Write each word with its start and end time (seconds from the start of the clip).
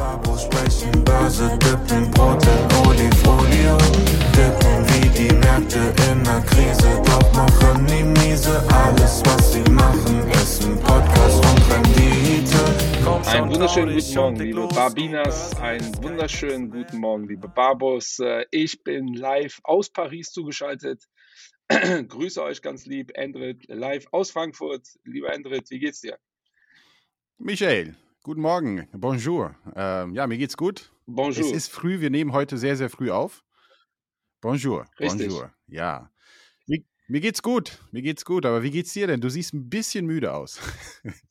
Babos 0.00 0.44
sprechen 0.44 1.04
Börse, 1.04 1.58
dippen 1.58 2.10
Brot 2.12 2.42
in 2.46 2.88
Olifolie. 2.88 3.76
Dippen 4.34 4.80
wie 4.88 5.08
die 5.10 5.34
Märkte 5.34 5.92
in 6.10 6.24
der 6.24 6.40
Krise, 6.40 7.02
doch 7.04 7.32
machen 7.34 7.84
nie 7.84 8.04
miese. 8.04 8.66
Alles, 8.72 9.20
was 9.26 9.52
sie 9.52 9.70
machen, 9.70 10.26
ist 10.30 10.64
ein 10.64 10.80
Podcast 10.80 11.44
und 11.44 11.70
Rendite. 11.70 13.28
Einen 13.28 13.50
wunderschönen 13.50 13.94
guten 13.94 14.14
Morgen, 14.14 14.36
liebe 14.36 14.68
Barbinas. 14.68 15.60
Einen 15.60 16.02
wunderschönen 16.02 16.70
guten 16.70 16.96
Morgen, 16.96 17.28
liebe 17.28 17.48
Barbos. 17.48 18.18
Äh, 18.20 18.46
Ich 18.50 18.82
bin 18.82 19.12
live 19.12 19.60
aus 19.64 19.90
Paris 19.90 20.32
zugeschaltet. 20.32 21.04
Grüße 21.68 22.42
euch 22.42 22.62
ganz 22.62 22.86
lieb, 22.86 23.10
Endrit, 23.16 23.66
live 23.68 24.06
aus 24.12 24.30
Frankfurt. 24.30 24.88
Lieber 25.04 25.30
Endrit, 25.34 25.70
wie 25.70 25.78
geht's 25.78 26.00
dir? 26.00 26.18
Michael, 27.36 27.96
guten 28.22 28.40
Morgen. 28.40 28.86
Bonjour. 28.92 29.54
Ähm, 29.74 30.14
ja, 30.14 30.26
mir 30.26 30.38
geht's 30.38 30.56
gut. 30.56 30.92
Bonjour. 31.06 31.44
Es 31.44 31.52
ist 31.52 31.70
früh, 31.70 32.00
wir 32.00 32.10
nehmen 32.10 32.32
heute 32.32 32.58
sehr, 32.58 32.76
sehr 32.76 32.90
früh 32.90 33.10
auf. 33.10 33.44
Bonjour. 34.40 34.86
Richtig. 34.98 35.28
Bonjour. 35.28 35.52
Ja. 35.66 36.10
Mir, 36.66 36.82
mir 37.08 37.20
geht's 37.20 37.42
gut. 37.42 37.78
Mir 37.92 38.02
geht's 38.02 38.24
gut. 38.24 38.46
Aber 38.46 38.62
wie 38.62 38.70
geht's 38.70 38.92
dir 38.92 39.06
denn? 39.06 39.20
Du 39.20 39.28
siehst 39.28 39.54
ein 39.54 39.68
bisschen 39.68 40.06
müde 40.06 40.32
aus. 40.32 40.60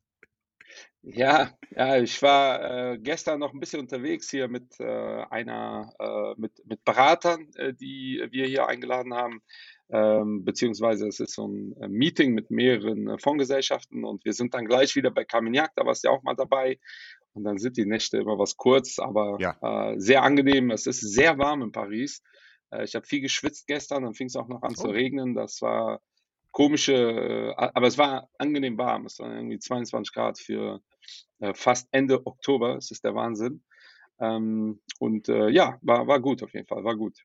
Ja, 1.12 1.58
ja, 1.72 1.98
ich 1.98 2.22
war 2.22 2.92
äh, 2.94 2.98
gestern 3.00 3.40
noch 3.40 3.54
ein 3.54 3.60
bisschen 3.60 3.80
unterwegs 3.80 4.30
hier 4.30 4.48
mit 4.48 4.80
äh, 4.80 4.84
einer, 5.30 5.92
äh, 6.00 6.40
mit, 6.40 6.52
mit 6.66 6.84
Beratern, 6.86 7.48
äh, 7.56 7.74
die 7.74 8.24
wir 8.30 8.46
hier 8.46 8.68
eingeladen 8.68 9.14
haben. 9.16 9.42
Ähm, 9.92 10.46
beziehungsweise 10.46 11.08
es 11.08 11.20
ist 11.20 11.34
so 11.34 11.48
ein 11.48 11.76
äh, 11.82 11.88
Meeting 11.88 12.34
mit 12.36 12.52
mehreren 12.52 13.08
äh, 13.08 13.18
Fondsgesellschaften 13.18 14.04
und 14.06 14.24
wir 14.24 14.34
sind 14.34 14.54
dann 14.54 14.66
gleich 14.66 14.96
wieder 14.96 15.10
bei 15.10 15.26
Carmignac, 15.26 15.72
da 15.76 15.84
warst 15.86 16.04
du 16.04 16.10
ja 16.10 16.14
auch 16.14 16.22
mal 16.22 16.36
dabei. 16.36 16.78
Und 17.34 17.44
dann 17.44 17.58
sind 17.58 17.78
die 17.78 17.86
Nächte 17.86 18.18
immer 18.18 18.38
was 18.38 18.58
kurz, 18.58 19.00
aber 19.00 19.38
Ja. 19.40 19.56
sehr 19.98 20.24
angenehm. 20.24 20.72
Es 20.72 20.88
ist 20.88 21.00
sehr 21.02 21.38
warm 21.38 21.62
in 21.62 21.72
Paris. 21.72 22.22
Ich 22.84 22.96
habe 22.96 23.06
viel 23.06 23.22
geschwitzt 23.22 23.68
gestern, 23.68 24.04
dann 24.04 24.16
fing 24.16 24.28
es 24.28 24.36
auch 24.36 24.48
noch 24.48 24.64
an 24.64 24.76
zu 24.76 24.88
Oh. 24.88 24.92
regnen. 24.92 25.36
Das 25.36 25.62
war 25.62 26.02
komische, 26.52 26.94
äh, 26.94 27.54
aber 27.58 27.88
es 27.88 27.98
war 27.98 28.30
angenehm 28.38 28.78
warm. 28.78 29.06
Es 29.06 29.20
waren 29.20 29.36
irgendwie 29.36 29.60
22 29.60 30.14
Grad 30.14 30.40
für 30.40 30.82
äh, 31.40 31.54
fast 31.54 31.88
Ende 31.92 32.26
Oktober. 32.26 32.78
Es 32.78 32.92
ist 32.92 33.04
der 33.04 33.16
Wahnsinn. 33.16 33.64
Ähm, 34.20 34.82
und 35.00 35.30
äh, 35.30 35.50
ja, 35.50 35.78
war, 35.82 36.08
war 36.08 36.20
gut 36.20 36.44
auf 36.44 36.54
jeden 36.54 36.68
Fall, 36.68 36.84
war 36.84 36.96
gut. 36.96 37.24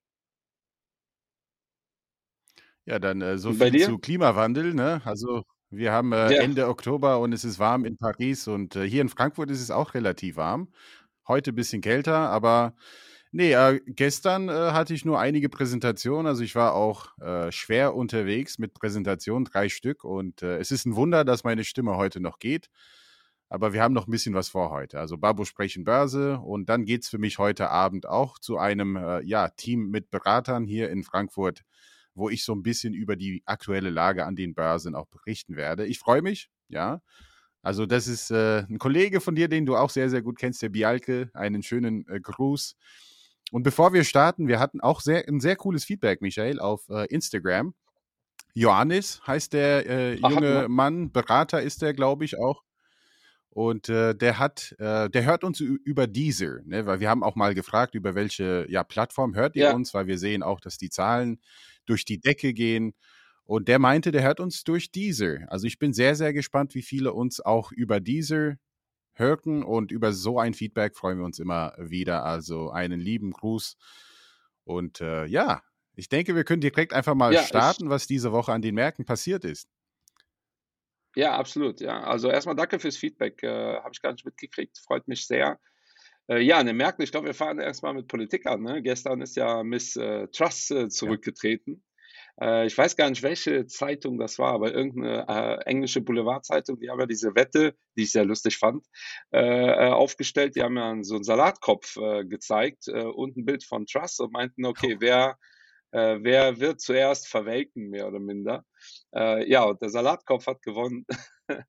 Ja, 2.87 2.99
dann 2.99 3.39
so 3.39 3.53
viel 3.53 3.71
dir? 3.71 3.87
zu 3.87 3.99
Klimawandel. 3.99 4.75
Ne? 4.75 5.01
Also 5.05 5.45
wir 5.71 5.93
haben 5.93 6.13
äh, 6.13 6.35
Ja, 6.35 6.43
Ende 6.43 6.69
Oktober 6.69 7.19
und 7.19 7.33
es 7.33 7.45
ist 7.45 7.59
warm 7.59 7.85
in 7.85 7.97
Paris 7.97 8.47
und 8.47 8.77
äh, 8.77 8.89
hier 8.89 9.03
in 9.03 9.09
Frankfurt 9.09 9.51
ist 9.51 9.63
es 9.63 9.71
auch 9.71 9.95
relativ 9.95 10.37
warm. 10.37 10.69
Heute 11.27 11.53
ein 11.53 11.55
bisschen 11.55 11.81
kälter, 11.81 12.31
aber 12.31 12.75
nee, 13.35 13.53
äh, 13.53 13.81
gestern 13.87 14.49
äh, 14.49 14.53
hatte 14.53 14.95
ich 14.95 15.05
nur 15.05 15.21
einige 15.21 15.49
Präsentationen. 15.49 16.27
Also 16.27 16.43
ich 16.43 16.55
war 16.55 16.75
auch 16.75 17.19
äh, 17.19 17.53
schwer 17.53 17.95
unterwegs 17.95 18.59
mit 18.59 18.75
Präsentationen, 18.75 19.45
drei 19.45 19.69
Stück. 19.69 20.05
Und 20.05 20.43
äh, 20.43 20.59
es 20.59 20.71
ist 20.71 20.87
ein 20.87 20.97
Wunder, 20.97 21.25
dass 21.25 21.45
meine 21.45 21.65
Stimme 21.65 21.97
heute 21.97 22.21
noch 22.21 22.39
geht. 22.39 22.71
Aber 23.49 23.73
wir 23.73 23.83
haben 23.83 23.95
noch 23.95 24.09
ein 24.09 24.11
bisschen 24.11 24.35
was 24.35 24.49
vor 24.49 24.71
heute. 24.71 24.99
Also 24.99 25.19
Babo 25.19 25.45
sprechen 25.45 25.85
Börse 25.85 26.39
und 26.39 26.69
dann 26.69 26.85
geht 26.87 27.03
es 27.03 27.09
für 27.09 27.19
mich 27.19 27.39
heute 27.39 27.71
Abend 27.71 28.07
auch 28.07 28.39
zu 28.39 28.59
einem 28.59 28.97
äh, 28.97 29.23
ja, 29.23 29.49
Team 29.51 29.91
mit 29.91 30.11
Beratern 30.11 30.65
hier 30.65 30.91
in 30.91 31.05
Frankfurt, 31.05 31.63
wo 32.15 32.31
ich 32.31 32.45
so 32.45 32.55
ein 32.55 32.63
bisschen 32.63 32.95
über 32.95 33.17
die 33.17 33.43
aktuelle 33.47 33.91
Lage 33.91 34.25
an 34.27 34.37
den 34.37 34.55
Börsen 34.55 34.95
auch 34.95 35.07
berichten 35.07 35.57
werde. 35.57 35.87
Ich 35.87 35.99
freue 35.99 36.23
mich, 36.23 36.51
ja. 36.69 37.01
Also 37.63 37.87
das 37.87 38.09
ist 38.09 38.31
äh, 38.31 38.65
ein 38.69 38.79
Kollege 38.79 39.21
von 39.21 39.35
dir, 39.35 39.49
den 39.49 39.67
du 39.67 39.77
auch 39.77 39.91
sehr, 39.91 40.11
sehr 40.11 40.23
gut 40.23 40.39
kennst, 40.39 40.61
der 40.63 40.69
Bialke. 40.69 41.31
Einen 41.35 41.63
schönen 41.63 42.05
Gruß. 42.05 42.77
Und 43.55 43.63
bevor 43.63 43.93
wir 43.93 44.03
starten, 44.03 44.49
wir 44.49 44.59
hatten 44.59 44.81
auch 44.81 45.01
sehr, 45.01 45.29
ein 45.29 45.39
sehr 45.39 45.55
cooles 45.55 45.85
Feedback, 45.85 46.21
Michael, 46.21 46.59
auf 46.59 46.89
äh, 46.89 47.07
Instagram. 47.07 47.73
Johannes 48.53 49.25
heißt 49.29 49.53
der 49.53 49.89
äh, 49.89 50.19
ach, 50.23 50.31
junge 50.31 50.63
wir? 50.63 50.69
Mann, 50.69 51.13
Berater 51.13 51.63
ist 51.63 51.81
der, 51.81 51.95
glaube 51.95 52.25
ich, 52.25 52.37
auch. 52.37 52.65
Und 53.51 53.89
äh, 53.89 54.17
der 54.17 54.41
hat, 54.41 54.75
äh, 54.81 55.09
der 55.09 55.25
hört 55.25 55.45
uns 55.45 55.61
über 55.61 56.09
Deezer, 56.09 56.63
ne? 56.65 56.85
weil 56.87 56.99
wir 56.99 57.09
haben 57.09 57.23
auch 57.23 57.37
mal 57.37 57.55
gefragt, 57.55 57.95
über 57.95 58.17
welche 58.17 58.67
ja, 58.69 58.83
Plattform 58.83 59.37
hört 59.37 59.55
ihr 59.55 59.67
Ja, 59.67 59.73
uns, 59.73 59.95
weil 59.95 60.09
wir 60.09 60.19
sehen 60.19 60.43
auch, 60.43 60.59
dass 60.59 60.77
die 60.77 60.91
Zahlen 60.91 61.41
durch 61.87 62.05
die 62.05 62.19
Decke 62.19 62.55
gehen. 62.55 62.93
Und 63.45 63.69
der 63.69 63.79
meinte, 63.79 64.11
der 64.11 64.25
hört 64.25 64.41
uns 64.41 64.65
durch 64.65 64.91
Deezer. 64.91 65.47
Also 65.47 65.69
ich 65.69 65.79
bin 65.79 65.93
sehr, 65.93 66.17
sehr 66.17 66.33
gespannt, 66.33 66.75
wie 66.75 66.83
viele 66.83 67.13
uns 67.13 67.39
auch 67.39 67.71
über 67.71 68.01
Deezer 68.01 68.57
hörten 69.15 69.63
und 69.63 69.93
über 69.93 70.13
so 70.13 70.39
ein 70.39 70.55
Feedback 70.55 70.97
freuen 70.97 71.19
wir 71.19 71.25
uns 71.25 71.39
immer 71.39 71.75
wieder. 71.79 72.25
Also 72.25 72.71
einen 72.71 73.01
lieben 73.01 73.33
Gruß. 73.33 73.77
Und 74.65 75.01
äh, 75.01 75.27
ja, 75.27 75.63
ich 75.95 76.09
denke, 76.09 76.35
wir 76.35 76.45
können 76.45 76.61
direkt 76.61 76.93
einfach 76.93 77.15
mal 77.15 77.33
ja, 77.33 77.43
starten, 77.43 77.91
was 77.91 78.07
diese 78.07 78.33
Woche 78.33 78.53
an 78.53 78.63
den 78.63 78.75
Märkten 78.75 79.05
passiert 79.05 79.45
ist. 79.45 79.69
ja, 81.15 81.37
absolut. 81.37 81.81
Ja, 81.81 82.03
also 82.03 82.31
erstmal 82.31 82.57
danke 82.57 82.79
fürs 82.79 82.97
Feedback. 82.97 83.43
Äh, 83.43 83.77
Habe 83.77 83.91
ich 83.93 84.03
gar 84.03 84.13
nicht 84.13 84.25
mitgekriegt. 84.25 84.79
Freut 84.79 85.07
mich 85.07 85.27
sehr. 85.27 85.61
Äh, 86.29 86.41
ja, 86.41 86.61
in 86.61 86.67
den 86.67 86.77
Märkten, 86.77 87.05
ich 87.05 87.13
glaube, 87.13 87.27
wir 87.27 87.35
fahren 87.35 87.59
erstmal 87.59 87.95
mit 87.95 88.09
Politik 88.09 88.47
an. 88.47 88.63
Ne? 88.63 88.83
Gestern 88.83 89.21
ist 89.21 89.37
ja 89.37 89.63
Miss 89.63 89.97
äh, 89.97 90.29
Truss 90.29 90.71
äh, 90.71 90.89
Ja. 90.91 91.83
Äh, 92.41 92.67
ich 92.67 92.77
weiß 92.77 92.97
gar 92.97 93.09
nicht, 93.11 93.23
welche 93.23 93.67
Zeitung 93.67 94.19
das 94.19 94.39
war, 94.39 94.53
aber 94.53 94.75
irgendeine 94.75 95.27
äh, 95.29 95.65
englische 95.65 96.01
Boulevardzeitung, 96.01 96.79
die 96.81 96.91
haben 96.91 97.01
ja 97.01 97.07
diese 97.07 97.35
Wette, 97.35 97.75
die 97.97 98.03
ich 98.03 98.13
sehr 98.13 98.25
lustig 98.25 98.59
fand, 98.59 98.85
äh, 99.33 99.39
äh, 99.39 99.91
aufgestellt. 99.91 100.57
Die 100.57 100.63
haben 100.63 100.77
ja 100.77 100.97
so 101.03 101.15
einen 101.17 101.25
Salatkopf 101.25 101.97
äh, 101.97 102.25
gezeigt 102.25 102.89
äh, 102.89 103.05
und 103.05 103.37
ein 103.37 103.45
Bild 103.45 103.65
von 103.65 103.87
Truss 103.87 104.19
und 104.21 104.33
meinten, 104.33 104.67
okay, 104.67 104.97
wer, 105.01 105.39
äh, 105.93 106.19
wer 106.23 106.61
wird 106.61 106.81
zuerst 106.81 107.29
verwelken, 107.29 107.91
mehr 107.91 108.09
oder 108.09 108.21
minder. 108.21 108.65
Äh, 109.15 109.49
ja, 109.49 109.65
und 109.65 109.81
der 109.83 109.91
Salatkopf 109.91 110.47
hat 110.47 110.63
gewonnen. 110.63 111.07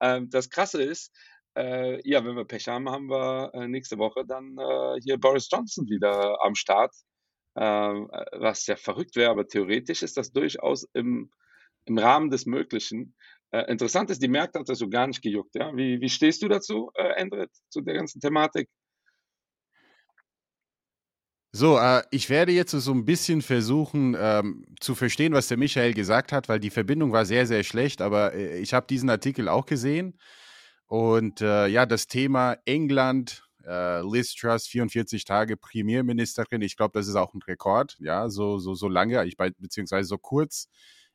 ähm, 0.00 0.30
das 0.30 0.50
Krasse 0.50 0.82
ist, 0.82 1.12
äh, 1.56 2.00
ja, 2.08 2.24
wenn 2.24 2.36
wir 2.36 2.44
Pech 2.44 2.68
haben, 2.68 2.90
haben 2.90 3.08
wir 3.08 3.50
nächste 3.68 3.98
Woche 3.98 4.24
dann 4.26 4.58
hier 5.02 5.18
Boris 5.18 5.48
Johnson 5.50 5.88
wieder 5.88 6.42
am 6.44 6.54
Start. 6.54 6.94
Ähm, 7.56 8.10
äh, 8.12 8.24
was 8.32 8.66
ja 8.66 8.76
verrückt 8.76 9.16
wäre, 9.16 9.30
aber 9.30 9.46
theoretisch 9.48 10.02
ist 10.02 10.16
das 10.16 10.32
durchaus 10.32 10.86
im, 10.92 11.30
im 11.86 11.98
Rahmen 11.98 12.30
des 12.30 12.44
Möglichen. 12.44 13.14
Äh, 13.50 13.70
interessant 13.70 14.10
ist, 14.10 14.22
die 14.22 14.28
Märkte 14.28 14.58
hat 14.58 14.68
das 14.68 14.78
so 14.78 14.88
gar 14.88 15.06
nicht 15.06 15.22
gejuckt. 15.22 15.54
Ja? 15.54 15.74
Wie, 15.74 16.00
wie 16.00 16.08
stehst 16.08 16.42
du 16.42 16.48
dazu, 16.48 16.90
äh, 16.94 17.20
Endrit, 17.20 17.50
zu 17.70 17.80
der 17.80 17.94
ganzen 17.94 18.20
Thematik? 18.20 18.68
So, 21.52 21.78
äh, 21.78 22.02
ich 22.10 22.28
werde 22.28 22.52
jetzt 22.52 22.72
so 22.72 22.92
ein 22.92 23.06
bisschen 23.06 23.40
versuchen 23.40 24.14
ähm, 24.20 24.66
zu 24.78 24.94
verstehen, 24.94 25.32
was 25.32 25.48
der 25.48 25.56
Michael 25.56 25.94
gesagt 25.94 26.32
hat, 26.32 26.50
weil 26.50 26.60
die 26.60 26.68
Verbindung 26.68 27.12
war 27.12 27.24
sehr, 27.24 27.46
sehr 27.46 27.62
schlecht, 27.64 28.02
aber 28.02 28.34
äh, 28.34 28.58
ich 28.58 28.74
habe 28.74 28.86
diesen 28.86 29.08
Artikel 29.08 29.48
auch 29.48 29.64
gesehen. 29.64 30.18
Und 30.86 31.40
äh, 31.40 31.66
ja, 31.68 31.86
das 31.86 32.08
Thema 32.08 32.58
England, 32.66 33.45
äh, 33.66 34.00
Liz 34.02 34.34
Truss, 34.34 34.66
44 34.66 35.24
Tage 35.24 35.56
Premierministerin, 35.56 36.62
ich 36.62 36.76
glaube, 36.76 36.98
das 36.98 37.08
ist 37.08 37.16
auch 37.16 37.34
ein 37.34 37.42
Rekord, 37.42 37.96
ja, 37.98 38.28
so, 38.28 38.58
so, 38.58 38.74
so 38.74 38.88
lange, 38.88 39.24
ich, 39.26 39.36
beziehungsweise 39.36 40.08
so 40.08 40.18
kurz 40.18 40.68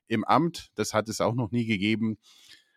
im 0.08 0.26
Amt, 0.26 0.72
das 0.76 0.94
hat 0.94 1.08
es 1.10 1.22
auch 1.22 1.34
noch 1.34 1.52
nie 1.52 1.66
gegeben. 1.66 2.18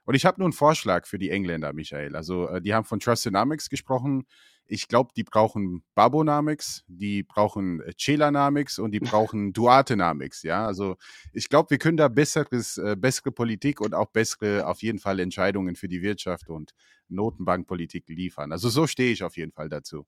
Und 0.04 0.15
ich 0.15 0.26
habe 0.26 0.41
nur 0.41 0.47
einen 0.47 0.53
Vorschlag 0.53 1.06
für 1.06 1.19
die 1.19 1.31
Engländer, 1.31 1.72
Michael. 1.72 2.16
Also, 2.16 2.48
äh, 2.48 2.60
die 2.60 2.75
haben 2.75 2.84
von 2.84 3.00
Trust 3.00 3.25
Dynamics 3.25 3.69
gesprochen. 3.70 4.26
Ich 4.66 4.88
glaube, 4.88 5.10
die 5.15 5.25
brauchen 5.25 5.84
Babonamics, 5.94 6.84
die 6.88 7.22
brauchen 7.22 7.81
äh, 7.81 7.92
Celanamics 7.98 8.78
und 8.78 8.93
die 8.93 9.00
brauchen 9.00 9.53
Duatenamics. 9.53 10.43
Ja, 10.43 10.66
also 10.66 10.97
ich 11.32 11.48
glaube, 11.48 11.70
wir 11.70 11.78
können 11.78 11.97
da 11.97 12.09
besseres, 12.09 12.78
äh, 12.78 12.97
bessere 12.98 13.32
Politik 13.32 13.81
und 13.81 13.94
auch 13.94 14.10
bessere, 14.10 14.66
auf 14.66 14.82
jeden 14.82 14.98
Fall 14.98 15.20
Entscheidungen 15.20 15.76
für 15.76 15.88
die 15.88 16.03
Wirtschaft 16.03 16.48
und 16.48 16.72
Notenbankpolitik 17.09 18.09
liefern. 18.09 18.53
Also 18.53 18.69
so 18.69 18.87
stehe 18.87 19.12
ich 19.12 19.22
auf 19.22 19.37
jeden 19.37 19.53
Fall 19.53 19.69
dazu. 19.69 20.06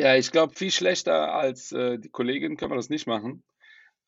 Ja, 0.00 0.16
ich 0.16 0.30
glaube, 0.30 0.54
viel 0.54 0.70
schlechter 0.70 1.34
als 1.34 1.72
äh, 1.72 1.98
die 1.98 2.08
Kollegin 2.08 2.56
können 2.56 2.70
wir 2.70 2.76
das 2.76 2.88
nicht 2.88 3.06
machen. 3.08 3.42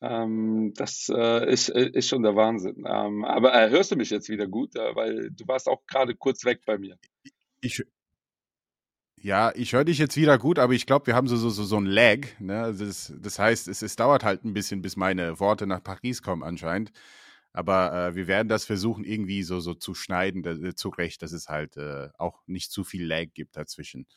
Ähm, 0.01 0.73
das 0.75 1.11
äh, 1.15 1.51
ist, 1.51 1.69
äh, 1.69 1.89
ist 1.93 2.09
schon 2.09 2.23
der 2.23 2.35
Wahnsinn. 2.35 2.83
Ähm, 2.87 3.23
aber 3.23 3.53
äh, 3.53 3.69
hörst 3.69 3.91
du 3.91 3.95
mich 3.95 4.09
jetzt 4.09 4.29
wieder 4.29 4.47
gut? 4.47 4.75
Äh, 4.75 4.95
weil 4.95 5.29
du 5.31 5.47
warst 5.47 5.67
auch 5.67 5.85
gerade 5.85 6.15
kurz 6.15 6.43
weg 6.43 6.61
bei 6.65 6.77
mir. 6.77 6.97
Ich, 7.61 7.83
ja, 9.23 9.51
ich 9.55 9.73
höre 9.73 9.85
dich 9.85 9.99
jetzt 9.99 10.17
wieder 10.17 10.39
gut, 10.39 10.57
aber 10.57 10.73
ich 10.73 10.87
glaube, 10.87 11.05
wir 11.07 11.15
haben 11.15 11.27
so, 11.27 11.37
so, 11.37 11.51
so, 11.51 11.63
so 11.63 11.77
ein 11.77 11.85
Lag. 11.85 12.21
Ne? 12.39 12.63
Also 12.63 12.85
Das, 12.85 13.13
das 13.21 13.37
heißt, 13.37 13.67
es, 13.67 13.83
es 13.83 13.95
dauert 13.95 14.23
halt 14.23 14.43
ein 14.43 14.53
bisschen, 14.53 14.81
bis 14.81 14.95
meine 14.95 15.39
Worte 15.39 15.67
nach 15.67 15.83
Paris 15.83 16.23
kommen 16.23 16.41
anscheinend. 16.41 16.91
Aber 17.53 17.93
äh, 17.93 18.15
wir 18.15 18.27
werden 18.27 18.47
das 18.47 18.65
versuchen, 18.65 19.03
irgendwie 19.03 19.43
so, 19.43 19.59
so 19.59 19.75
zu 19.75 19.93
schneiden, 19.93 20.41
da, 20.41 20.51
äh, 20.51 20.73
zurecht, 20.73 21.21
dass 21.21 21.33
es 21.33 21.49
halt 21.49 21.77
äh, 21.77 22.09
auch 22.17 22.41
nicht 22.47 22.71
zu 22.71 22.83
viel 22.83 23.05
Lag 23.05 23.27
gibt 23.33 23.57
dazwischen. 23.57 24.07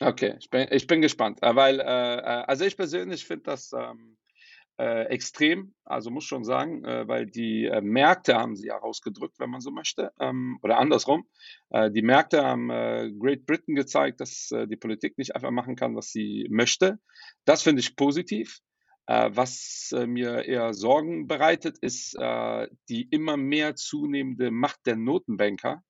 Okay, 0.00 0.34
ich 0.40 0.50
bin, 0.50 0.66
ich 0.70 0.86
bin 0.86 1.00
gespannt, 1.00 1.38
äh, 1.42 1.54
weil, 1.54 1.80
äh, 1.80 1.84
äh, 1.84 2.44
also 2.46 2.64
ich 2.64 2.76
persönlich 2.76 3.24
finde 3.24 3.44
das 3.44 3.72
ähm, 3.72 4.16
äh, 4.76 5.04
extrem, 5.04 5.72
also 5.84 6.10
muss 6.10 6.24
schon 6.24 6.42
sagen, 6.42 6.84
äh, 6.84 7.06
weil 7.06 7.26
die 7.26 7.66
äh, 7.66 7.80
Märkte 7.80 8.34
haben 8.34 8.56
sie 8.56 8.66
ja 8.66 8.76
rausgedrückt, 8.76 9.38
wenn 9.38 9.50
man 9.50 9.60
so 9.60 9.70
möchte, 9.70 10.12
ähm, 10.18 10.58
oder 10.62 10.78
andersrum. 10.78 11.26
Die 11.90 12.02
Märkte 12.02 12.44
haben 12.44 12.68
Great 13.18 13.46
Britain 13.46 13.74
gezeigt, 13.74 14.20
dass 14.20 14.48
die 14.48 14.76
Politik 14.76 15.18
nicht 15.18 15.34
einfach 15.34 15.50
machen 15.50 15.74
kann, 15.74 15.96
was 15.96 16.10
sie 16.10 16.46
möchte. 16.48 17.00
Das 17.44 17.62
finde 17.62 17.80
ich 17.80 17.96
positiv. 17.96 18.60
was 19.06 19.92
mir 20.06 20.44
eher 20.44 20.72
Sorgen 20.72 21.26
bereitet, 21.26 21.78
ist 21.80 22.16
die 22.88 23.08
immer 23.10 23.36
mehr 23.36 23.74
zunehmende 23.74 24.52
Macht 24.52 24.86
der 24.86 24.94
Notenbanker. 24.96 25.82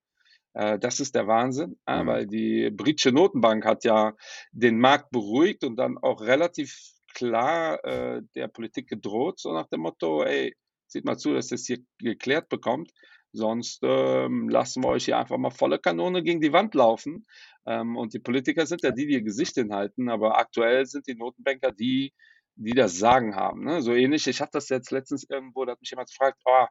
Das 0.55 1.01
ist 1.01 1.15
der 1.15 1.27
Wahnsinn, 1.27 1.77
mhm. 1.87 2.07
weil 2.07 2.27
die 2.27 2.69
britische 2.71 3.11
Notenbank 3.11 3.65
hat 3.65 3.83
ja 3.83 4.13
den 4.51 4.79
Markt 4.79 5.11
beruhigt 5.11 5.63
und 5.65 5.75
dann 5.75 5.97
auch 5.97 6.21
relativ 6.21 6.95
klar 7.13 7.83
äh, 7.83 8.21
der 8.35 8.47
Politik 8.47 8.87
gedroht, 8.87 9.39
so 9.39 9.53
nach 9.53 9.67
dem 9.67 9.81
Motto, 9.81 10.23
ey, 10.23 10.55
sieht 10.87 11.05
mal 11.05 11.17
zu, 11.17 11.33
dass 11.33 11.47
das 11.47 11.65
hier 11.65 11.79
geklärt 11.99 12.49
bekommt. 12.49 12.91
Sonst 13.33 13.79
ähm, 13.83 14.47
lassen 14.47 14.83
wir 14.83 14.89
euch 14.89 15.05
hier 15.05 15.17
einfach 15.17 15.37
mal 15.37 15.51
volle 15.51 15.77
Kanone 15.77 16.23
gegen 16.23 16.39
die 16.39 16.53
Wand 16.53 16.73
laufen. 16.73 17.25
Ähm, 17.65 17.97
und 17.97 18.13
die 18.13 18.19
Politiker 18.19 18.65
sind 18.65 18.81
ja 18.83 18.91
die, 18.91 19.07
die 19.07 19.13
ihr 19.13 19.23
Gesicht 19.23 19.55
hinhalten, 19.55 20.09
aber 20.09 20.37
aktuell 20.37 20.85
sind 20.85 21.05
die 21.07 21.15
Notenbanker 21.15 21.73
die, 21.73 22.13
die 22.55 22.73
das 22.73 22.97
Sagen 22.97 23.35
haben. 23.35 23.65
Ne? 23.65 23.81
So 23.81 23.93
ähnlich, 23.93 24.27
ich 24.27 24.39
habe 24.39 24.51
das 24.53 24.69
jetzt 24.69 24.91
letztens 24.91 25.25
irgendwo, 25.29 25.65
da 25.65 25.73
hat 25.73 25.81
mich 25.81 25.89
jemand 25.89 26.09
gefragt, 26.09 26.41
oh, 26.45 26.65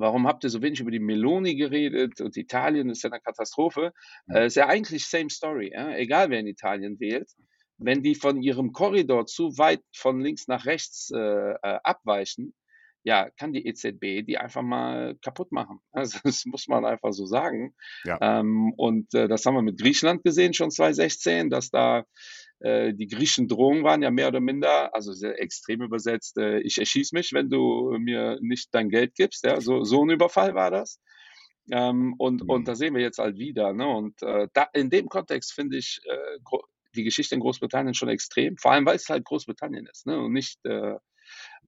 warum 0.00 0.26
habt 0.26 0.44
ihr 0.44 0.50
so 0.50 0.62
wenig 0.62 0.80
über 0.80 0.90
die 0.90 0.98
Meloni 0.98 1.54
geredet 1.54 2.20
und 2.20 2.36
Italien 2.36 2.90
ist 2.90 3.04
ja 3.04 3.10
eine 3.10 3.20
Katastrophe. 3.20 3.92
Äh, 4.28 4.46
ist 4.46 4.56
ja 4.56 4.66
eigentlich 4.66 5.06
same 5.06 5.30
story, 5.30 5.72
ja? 5.72 5.94
egal 5.96 6.30
wer 6.30 6.40
in 6.40 6.46
Italien 6.46 6.98
wählt 6.98 7.30
wenn 7.80 8.02
die 8.02 8.14
von 8.14 8.42
ihrem 8.42 8.72
Korridor 8.72 9.26
zu 9.26 9.56
weit 9.58 9.82
von 9.96 10.20
links 10.20 10.46
nach 10.46 10.66
rechts 10.66 11.10
äh, 11.10 11.18
äh 11.18 11.78
abweichen, 11.82 12.54
ja, 13.02 13.30
kann 13.30 13.52
die 13.52 13.66
EZB 13.66 14.26
die 14.26 14.36
einfach 14.36 14.62
mal 14.62 15.16
kaputt 15.22 15.52
machen. 15.52 15.80
Also 15.92 16.18
das 16.22 16.44
muss 16.44 16.68
man 16.68 16.84
einfach 16.84 17.12
so 17.12 17.26
sagen. 17.26 17.74
Ja. 18.04 18.18
Ähm, 18.20 18.74
und 18.76 19.12
äh, 19.14 19.28
das 19.28 19.46
haben 19.46 19.54
wir 19.54 19.62
mit 19.62 19.80
Griechenland 19.80 20.22
gesehen 20.22 20.52
schon 20.52 20.70
2016, 20.70 21.48
dass 21.50 21.70
da 21.70 22.04
die 22.62 23.06
griechischen 23.06 23.48
Drohungen 23.48 23.84
waren 23.84 24.02
ja 24.02 24.10
mehr 24.10 24.28
oder 24.28 24.40
minder, 24.40 24.94
also 24.94 25.12
sehr 25.14 25.40
extrem 25.40 25.82
übersetzt, 25.82 26.36
äh, 26.36 26.60
ich 26.60 26.76
erschieß 26.76 27.12
mich, 27.12 27.32
wenn 27.32 27.48
du 27.48 27.96
mir 27.98 28.38
nicht 28.42 28.74
dein 28.74 28.90
Geld 28.90 29.14
gibst. 29.14 29.44
Ja, 29.44 29.60
so, 29.60 29.82
so 29.84 30.04
ein 30.04 30.10
Überfall 30.10 30.54
war 30.54 30.70
das. 30.70 31.00
Ähm, 31.70 32.14
und, 32.18 32.42
mhm. 32.42 32.50
und 32.50 32.68
da 32.68 32.74
sehen 32.74 32.94
wir 32.94 33.02
jetzt 33.02 33.18
halt 33.18 33.38
wieder. 33.38 33.72
Ne? 33.72 33.86
Und 33.86 34.22
äh, 34.22 34.48
da, 34.52 34.68
in 34.72 34.90
dem 34.90 35.08
Kontext 35.08 35.52
finde 35.52 35.78
ich 35.78 36.00
äh, 36.04 36.58
die 36.94 37.04
Geschichte 37.04 37.34
in 37.34 37.40
Großbritannien 37.40 37.94
schon 37.94 38.08
extrem, 38.08 38.56
vor 38.56 38.72
allem 38.72 38.86
weil 38.86 38.96
es 38.96 39.08
halt 39.08 39.24
Großbritannien 39.24 39.86
ist 39.86 40.06
ne? 40.06 40.18
und 40.18 40.32
nicht 40.32 40.58
äh, 40.64 40.96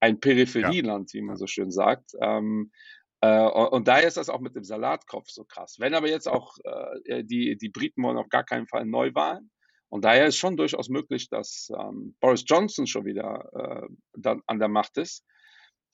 ein 0.01 0.19
Peripherieland, 0.19 1.13
ja. 1.13 1.19
wie 1.19 1.25
man 1.25 1.37
so 1.37 1.47
schön 1.47 1.71
sagt. 1.71 2.13
Ähm, 2.21 2.73
äh, 3.21 3.47
und 3.47 3.87
daher 3.87 4.09
ist 4.09 4.17
das 4.17 4.29
auch 4.29 4.41
mit 4.41 4.57
dem 4.57 4.65
Salatkopf 4.65 5.29
so 5.29 5.45
krass. 5.45 5.77
Wenn 5.79 5.95
aber 5.95 6.09
jetzt 6.09 6.27
auch 6.27 6.57
äh, 6.65 7.23
die, 7.23 7.57
die 7.57 7.69
Briten 7.69 8.03
wollen 8.03 8.19
auf 8.19 8.29
gar 8.29 8.45
keinen 8.45 8.67
Fall 8.67 8.85
Neuwahlen. 8.85 9.52
Und 9.93 10.07
daher 10.07 10.27
ist 10.27 10.39
schon 10.39 10.57
durchaus 10.57 10.89
möglich, 10.89 11.29
dass 11.29 11.71
ähm, 11.79 12.17
Boris 12.19 12.45
Johnson 12.47 12.87
schon 12.87 13.05
wieder 13.05 13.51
äh, 13.53 13.89
dann 14.15 14.41
an 14.47 14.59
der 14.59 14.69
Macht 14.69 14.97
ist. 14.97 15.23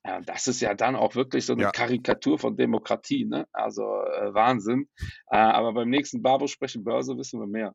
Ja, 0.07 0.21
das 0.21 0.47
ist 0.47 0.61
ja 0.61 0.75
dann 0.75 0.95
auch 0.95 1.17
wirklich 1.17 1.45
so 1.45 1.55
eine 1.55 1.65
ja. 1.65 1.71
Karikatur 1.73 2.39
von 2.39 2.57
Demokratie, 2.57 3.25
ne? 3.25 3.49
Also 3.53 3.83
äh, 3.83 4.33
Wahnsinn. 4.33 4.89
Äh, 5.33 5.39
aber 5.39 5.73
beim 5.73 5.91
nächsten 5.91 6.23
Babo 6.23 6.47
sprechen 6.47 6.85
Börse 6.85 7.19
wissen 7.19 7.41
wir 7.41 7.49
mehr. 7.49 7.75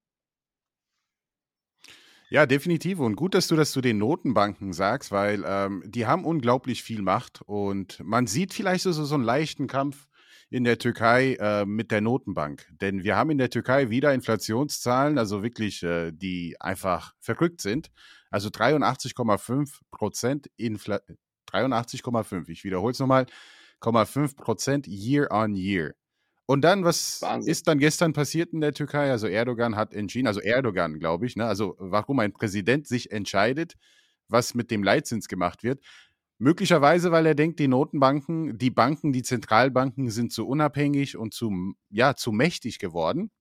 Ja, 2.29 2.45
definitiv. 2.45 2.99
Und 2.99 3.17
gut, 3.17 3.33
dass 3.35 3.49
du 3.49 3.57
das 3.57 3.73
zu 3.73 3.81
den 3.81 3.97
Notenbanken 3.97 4.71
sagst, 4.71 5.11
weil 5.11 5.43
ähm, 5.45 5.83
die 5.85 6.05
haben 6.05 6.23
unglaublich 6.23 6.83
viel 6.83 7.01
Macht. 7.01 7.41
Und 7.41 7.99
man 8.01 8.27
sieht 8.27 8.53
vielleicht 8.53 8.83
so, 8.83 8.93
so 8.93 9.13
einen 9.13 9.25
leichten 9.25 9.67
Kampf 9.67 10.07
in 10.53 10.65
der 10.65 10.77
Türkei 10.77 11.33
äh, 11.39 11.65
mit 11.65 11.89
der 11.89 12.01
Notenbank. 12.01 12.67
Denn 12.79 13.03
wir 13.03 13.15
haben 13.15 13.31
in 13.31 13.39
der 13.39 13.49
Türkei 13.49 13.89
wieder 13.89 14.13
Inflationszahlen, 14.13 15.17
also 15.17 15.41
wirklich, 15.41 15.81
äh, 15.81 16.11
die 16.11 16.55
einfach 16.59 17.15
verrückt 17.19 17.59
sind. 17.59 17.89
Also 18.29 18.49
83,5 18.49 19.79
Prozent 19.89 20.51
Infla 20.55 20.99
83,5, 21.51 22.49
ich 22.49 22.63
wiederhole 22.63 22.91
es 22.91 22.99
nochmal, 22.99 23.25
0,5 23.81 24.35
Prozent 24.35 24.87
year 24.87 25.27
on 25.31 25.55
year. 25.55 25.95
Und 26.45 26.61
dann, 26.61 26.83
was 26.83 27.23
Wahnsinn. 27.23 27.51
ist 27.51 27.67
dann 27.67 27.79
gestern 27.79 28.13
passiert 28.13 28.53
in 28.53 28.61
der 28.61 28.73
Türkei? 28.73 29.09
Also 29.09 29.25
Erdogan 29.25 29.75
hat 29.75 29.95
entschieden, 29.95 30.27
also 30.27 30.39
Erdogan, 30.39 30.99
glaube 30.99 31.25
ich, 31.25 31.35
ne? 31.35 31.45
also 31.45 31.75
warum 31.79 32.19
ein 32.19 32.31
Präsident 32.31 32.87
sich 32.87 33.11
entscheidet, 33.11 33.73
was 34.27 34.53
mit 34.53 34.69
dem 34.69 34.83
Leitzins 34.83 35.27
gemacht 35.27 35.63
wird. 35.63 35.79
Möglicherweise, 36.39 37.11
weil 37.11 37.25
er 37.25 37.35
denkt, 37.35 37.59
die 37.59 37.67
Notenbanken, 37.67 38.57
die 38.57 38.71
Banken, 38.71 39.13
die 39.13 39.23
Zentralbanken 39.23 40.09
sind 40.09 40.31
zu 40.33 40.47
unabhängig 40.47 41.15
und 41.15 41.33
zu, 41.33 41.75
ja, 41.89 42.15
zu 42.15 42.31
mächtig 42.31 42.79
geworden. 42.79 43.31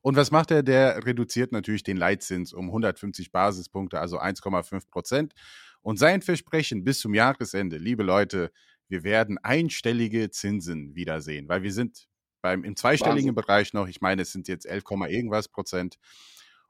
Und 0.00 0.16
was 0.16 0.30
macht 0.30 0.50
er? 0.50 0.62
Der 0.62 1.04
reduziert 1.06 1.52
natürlich 1.52 1.82
den 1.82 1.96
Leitzins 1.96 2.52
um 2.52 2.66
150 2.66 3.30
Basispunkte, 3.32 4.00
also 4.00 4.18
1,5 4.18 4.88
Prozent. 4.90 5.34
Und 5.82 5.98
sein 5.98 6.22
Versprechen 6.22 6.84
bis 6.84 7.00
zum 7.00 7.14
Jahresende, 7.14 7.78
liebe 7.78 8.02
Leute, 8.02 8.50
wir 8.88 9.04
werden 9.04 9.38
einstellige 9.38 10.30
Zinsen 10.30 10.94
wiedersehen, 10.94 11.48
weil 11.48 11.62
wir 11.62 11.72
sind 11.72 12.08
beim 12.40 12.64
im 12.64 12.76
zweistelligen 12.76 13.30
Wahnsinn. 13.30 13.34
Bereich 13.34 13.72
noch. 13.74 13.88
Ich 13.88 14.00
meine, 14.00 14.22
es 14.22 14.32
sind 14.32 14.48
jetzt 14.48 14.66
11, 14.66 14.84
irgendwas 15.08 15.48
Prozent. 15.48 15.98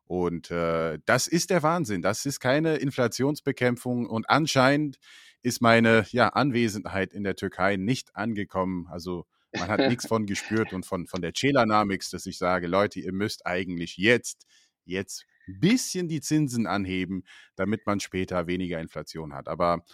Und 0.08 0.50
äh, 0.50 0.98
das 1.04 1.26
ist 1.26 1.50
der 1.50 1.62
Wahnsinn. 1.62 2.00
Das 2.00 2.24
ist 2.24 2.40
keine 2.40 2.76
Inflationsbekämpfung. 2.76 4.06
Und 4.06 4.28
anscheinend 4.30 4.98
ist 5.42 5.60
meine 5.60 6.06
ja, 6.10 6.30
Anwesenheit 6.30 7.12
in 7.12 7.24
der 7.24 7.36
Türkei 7.36 7.76
nicht 7.76 8.16
angekommen. 8.16 8.88
Also 8.90 9.26
man 9.52 9.68
hat 9.68 9.80
nichts 9.80 10.06
von 10.08 10.24
gespürt 10.24 10.72
und 10.72 10.86
von, 10.86 11.06
von 11.06 11.20
der 11.20 11.34
Celanamics, 11.34 12.08
dass 12.08 12.24
ich 12.24 12.38
sage, 12.38 12.66
Leute, 12.66 13.00
ihr 13.00 13.12
müsst 13.12 13.46
eigentlich 13.46 13.98
jetzt, 13.98 14.46
jetzt 14.86 15.26
ein 15.46 15.60
bisschen 15.60 16.08
die 16.08 16.22
Zinsen 16.22 16.66
anheben, 16.66 17.24
damit 17.54 17.86
man 17.86 18.00
später 18.00 18.46
weniger 18.46 18.80
Inflation 18.80 19.34
hat. 19.34 19.46
Aber 19.46 19.84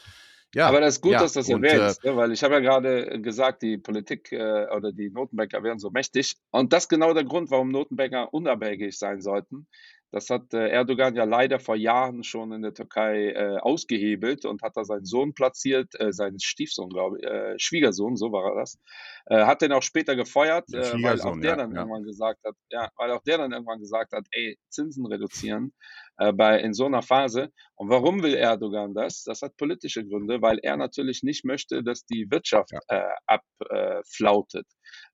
ja, 0.54 0.68
aber 0.68 0.80
das 0.80 0.94
ist 0.94 1.00
gut, 1.00 1.12
ja, 1.12 1.18
dass 1.18 1.32
das 1.32 1.48
erwähnst, 1.48 2.04
äh, 2.04 2.10
ne? 2.10 2.16
weil 2.16 2.30
ich 2.30 2.44
habe 2.44 2.54
ja 2.54 2.60
gerade 2.60 3.20
gesagt, 3.20 3.62
die 3.62 3.76
Politik 3.76 4.30
äh, 4.30 4.68
oder 4.68 4.92
die 4.92 5.10
Notenbanker 5.10 5.64
wären 5.64 5.80
so 5.80 5.90
mächtig. 5.90 6.36
Und 6.52 6.72
das 6.72 6.84
ist 6.84 6.88
genau 6.88 7.12
der 7.12 7.24
Grund, 7.24 7.50
warum 7.50 7.70
Notenbanker 7.70 8.32
unabhängig 8.32 8.96
sein 8.96 9.20
sollten. 9.20 9.66
Das 10.14 10.30
hat 10.30 10.54
äh, 10.54 10.68
Erdogan 10.68 11.16
ja 11.16 11.24
leider 11.24 11.58
vor 11.58 11.74
Jahren 11.74 12.22
schon 12.22 12.52
in 12.52 12.62
der 12.62 12.72
Türkei 12.72 13.30
äh, 13.30 13.56
ausgehebelt 13.58 14.44
und 14.44 14.62
hat 14.62 14.76
da 14.76 14.84
seinen 14.84 15.04
Sohn 15.04 15.34
platziert, 15.34 15.98
äh, 15.98 16.12
seinen 16.12 16.38
Stiefsohn, 16.38 16.88
glaube 16.88 17.18
ich, 17.18 17.26
äh, 17.26 17.58
Schwiegersohn, 17.58 18.14
so 18.14 18.30
war 18.30 18.52
er 18.52 18.60
das. 18.60 18.78
Äh, 19.26 19.44
hat 19.44 19.60
den 19.60 19.72
auch 19.72 19.82
später 19.82 20.14
gefeuert, 20.14 20.72
äh, 20.72 21.02
weil 21.02 21.20
auch 21.20 21.36
der 21.40 21.50
ja, 21.50 21.56
dann 21.56 21.72
ja. 21.72 21.78
irgendwann 21.78 22.04
gesagt 22.04 22.38
hat, 22.44 22.54
ja, 22.70 22.88
weil 22.96 23.10
auch 23.10 23.24
der 23.24 23.38
dann 23.38 23.50
irgendwann 23.50 23.80
gesagt 23.80 24.12
hat, 24.12 24.24
ey, 24.30 24.56
Zinsen 24.68 25.04
reduzieren 25.04 25.72
bei 26.16 26.60
in 26.60 26.74
so 26.74 26.86
einer 26.86 27.02
Phase. 27.02 27.50
Und 27.74 27.88
warum 27.88 28.22
will 28.22 28.34
Erdogan 28.34 28.94
das? 28.94 29.24
Das 29.24 29.42
hat 29.42 29.56
politische 29.56 30.06
Gründe, 30.06 30.40
weil 30.40 30.60
er 30.62 30.76
natürlich 30.76 31.24
nicht 31.24 31.44
möchte, 31.44 31.82
dass 31.82 32.06
die 32.06 32.30
Wirtschaft 32.30 32.70
ja. 32.70 33.16
abflautet. 33.26 34.68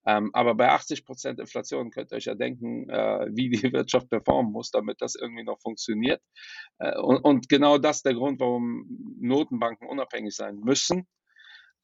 Ähm, 0.06 0.30
aber 0.32 0.54
bei 0.54 0.70
80 0.70 1.04
Prozent 1.04 1.40
Inflation 1.40 1.90
könnt 1.90 2.12
ihr 2.12 2.16
euch 2.16 2.24
ja 2.24 2.34
denken, 2.34 2.88
äh, 2.88 3.26
wie 3.30 3.50
die 3.50 3.62
Wirtschaft 3.72 4.08
performen 4.08 4.52
muss, 4.52 4.70
damit 4.70 5.00
das 5.00 5.14
irgendwie 5.14 5.44
noch 5.44 5.60
funktioniert. 5.60 6.22
Äh, 6.78 6.98
und, 6.98 7.18
und, 7.18 7.48
genau 7.48 7.78
das 7.78 7.96
ist 7.96 8.06
der 8.06 8.14
Grund, 8.14 8.40
warum 8.40 8.86
Notenbanken 9.20 9.88
unabhängig 9.88 10.34
sein 10.34 10.56
müssen. 10.56 11.06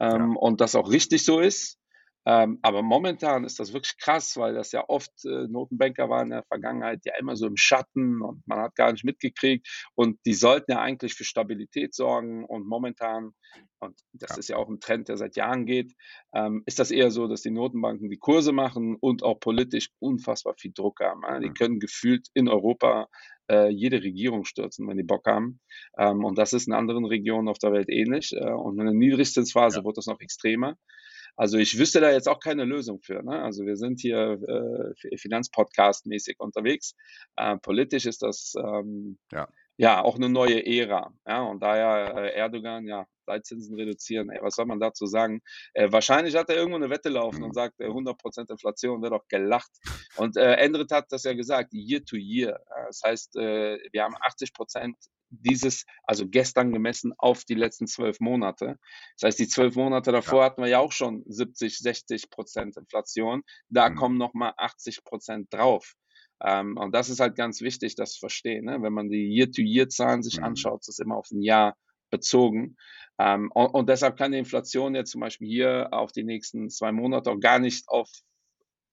Ähm, 0.01 0.33
ja. 0.33 0.39
Und 0.39 0.61
das 0.61 0.75
auch 0.75 0.91
richtig 0.91 1.25
so 1.25 1.41
ist. 1.41 1.79
Ähm, 2.27 2.59
aber 2.63 2.83
momentan 2.83 3.45
ist 3.45 3.61
das 3.61 3.73
wirklich 3.73 3.97
krass, 3.99 4.37
weil 4.37 4.55
das 4.55 4.73
ja 4.73 4.85
oft 4.89 5.13
äh, 5.25 5.47
Notenbanker 5.47 6.09
waren 6.11 6.27
in 6.27 6.31
der 6.33 6.45
Vergangenheit 6.45 7.01
ja 7.05 7.13
immer 7.21 7.37
so 7.37 7.47
im 7.47 7.57
Schatten 7.57 8.21
und 8.21 8.43
man 8.47 8.59
hat 8.59 8.75
gar 8.75 8.91
nicht 8.91 9.05
mitgekriegt 9.05 9.89
und 9.95 10.19
die 10.27 10.35
sollten 10.35 10.73
ja 10.73 10.81
eigentlich 10.81 11.15
für 11.15 11.25
Stabilität 11.25 11.95
sorgen 11.95 12.45
und 12.45 12.67
momentan, 12.67 13.31
und 13.79 13.99
das 14.13 14.31
ja. 14.31 14.37
ist 14.39 14.49
ja 14.49 14.57
auch 14.57 14.69
ein 14.69 14.81
Trend, 14.81 15.09
der 15.09 15.17
seit 15.17 15.37
Jahren 15.37 15.67
geht, 15.67 15.93
ähm, 16.35 16.65
ist 16.67 16.81
das 16.81 16.91
eher 16.91 17.13
so, 17.13 17.29
dass 17.29 17.43
die 17.43 17.53
Notenbanken 17.53 18.11
die 18.11 18.19
Kurse 18.19 18.51
machen 18.51 18.97
und 18.99 19.23
auch 19.23 19.39
politisch 19.39 19.91
unfassbar 20.01 20.55
viel 20.59 20.73
Druck 20.75 20.99
haben. 21.01 21.23
Ja? 21.23 21.39
Die 21.39 21.51
mhm. 21.51 21.55
können 21.55 21.79
gefühlt 21.79 22.27
in 22.35 22.49
Europa 22.49 23.07
äh, 23.49 23.69
jede 23.69 24.03
Regierung 24.03 24.45
stürzen, 24.45 24.89
wenn 24.89 24.97
die 24.97 25.05
Bock 25.05 25.27
haben. 25.27 25.61
Ähm, 25.97 26.25
und 26.25 26.37
das 26.39 26.53
ist 26.53 26.67
in 26.67 26.75
anderen 26.75 27.05
Regionen 27.05 27.49
auf 27.49 27.59
der 27.59 27.73
Welt 27.73 27.89
ähnlich. 27.89 28.33
Äh, 28.33 28.51
und 28.51 28.79
in 28.79 28.87
der 28.87 28.95
Niedrigzinsphase 28.95 29.79
ja. 29.79 29.85
wird 29.85 29.97
das 29.97 30.07
noch 30.07 30.21
extremer. 30.21 30.77
Also 31.37 31.59
ich 31.59 31.79
wüsste 31.79 32.01
da 32.01 32.11
jetzt 32.11 32.29
auch 32.29 32.41
keine 32.41 32.65
Lösung 32.65 33.01
für. 33.01 33.23
Ne? 33.23 33.43
Also 33.43 33.65
wir 33.67 33.77
sind 33.77 34.01
hier 34.01 34.39
äh, 34.49 35.17
Finanzpodcast-mäßig 35.17 36.37
unterwegs. 36.39 36.95
Äh, 37.37 37.59
politisch 37.59 38.07
ist 38.07 38.23
das 38.23 38.55
ähm, 38.59 39.19
ja. 39.31 39.49
ja 39.77 40.03
auch 40.03 40.17
eine 40.17 40.29
neue 40.29 40.65
Ära. 40.67 41.13
Ja? 41.27 41.43
Und 41.43 41.63
daher 41.63 42.17
äh, 42.17 42.35
Erdogan, 42.35 42.87
ja, 42.87 43.07
Leitzinsen 43.27 43.77
reduzieren. 43.77 44.31
Ey, 44.31 44.39
was 44.41 44.55
soll 44.55 44.67
man 44.67 44.81
dazu 44.81 45.07
sagen? 45.07 45.43
Äh, 45.75 45.93
wahrscheinlich 45.93 46.35
hat 46.37 46.49
er 46.49 46.57
irgendwo 46.57 46.77
eine 46.77 46.91
Wette 46.91 47.11
laufen 47.11 47.43
und 47.43 47.51
mhm. 47.51 47.55
sagt, 47.55 47.81
äh, 47.81 47.87
100% 47.87 48.51
Inflation 48.51 49.03
wird 49.03 49.13
doch 49.13 49.29
gelacht. 49.29 49.71
Und 50.17 50.37
äh, 50.37 50.55
Endrit 50.55 50.91
hat 50.91 51.07
das 51.11 51.25
ja 51.25 51.35
gesagt, 51.35 51.75
Year 51.75 52.05
to 52.05 52.17
Year. 52.17 52.61
Das 52.87 53.03
heißt, 53.05 53.37
äh, 53.37 53.79
wir 53.93 54.05
haben 54.05 54.17
80% 54.17 54.95
dieses, 55.31 55.85
also 56.05 56.29
gestern 56.29 56.73
gemessen 56.73 57.13
auf 57.19 57.45
die 57.45 57.55
letzten 57.55 57.87
zwölf 57.87 58.21
Monate. 58.21 58.79
Das 59.19 59.29
heißt, 59.29 59.39
die 59.39 59.49
zwölf 59.49 59.77
Monate 59.77 60.13
davor 60.13 60.41
ja. 60.41 60.47
hatten 60.47 60.63
wir 60.63 60.69
ja 60.69 60.79
auch 60.79 60.93
schon 60.93 61.23
70, 61.27 61.79
60 61.79 62.31
Prozent 62.31 62.77
Inflation. 62.77 63.43
Da 63.69 63.89
mhm. 63.89 63.97
kommen 63.97 64.19
nochmal 64.19 64.53
80 64.57 65.05
Prozent 65.05 65.53
drauf. 65.53 65.95
Ähm, 66.43 66.77
und 66.77 66.95
das 66.95 67.09
ist 67.09 67.21
halt 67.21 67.37
ganz 67.37 67.61
wichtig, 67.61 67.95
das 67.95 68.13
zu 68.13 68.21
verstehen. 68.21 68.67
Ne? 68.67 68.83
Wenn 68.83 68.93
man 68.93 69.09
die 69.09 69.35
Year-to-Year-Zahlen 69.35 70.23
sich 70.23 70.39
mhm. 70.39 70.45
anschaut, 70.45 70.81
ist 70.81 70.89
das 70.89 70.99
immer 70.99 71.17
auf 71.17 71.31
ein 71.31 71.43
Jahr 71.43 71.77
bezogen. 72.11 72.77
Ähm, 73.19 73.51
und, 73.53 73.69
und, 73.69 73.89
deshalb 73.89 74.17
kann 74.17 74.33
die 74.33 74.39
Inflation 74.39 74.95
jetzt 74.95 75.13
zum 75.13 75.23
Beispiel 75.23 75.49
hier 75.49 75.89
auf 75.93 76.13
die 76.13 76.25
nächsten 76.25 76.69
zwei 76.69 76.93
Monate 76.93 77.31
auch 77.31 77.41
gar 77.41 77.59
nicht 77.59 77.89
auf 77.89 78.11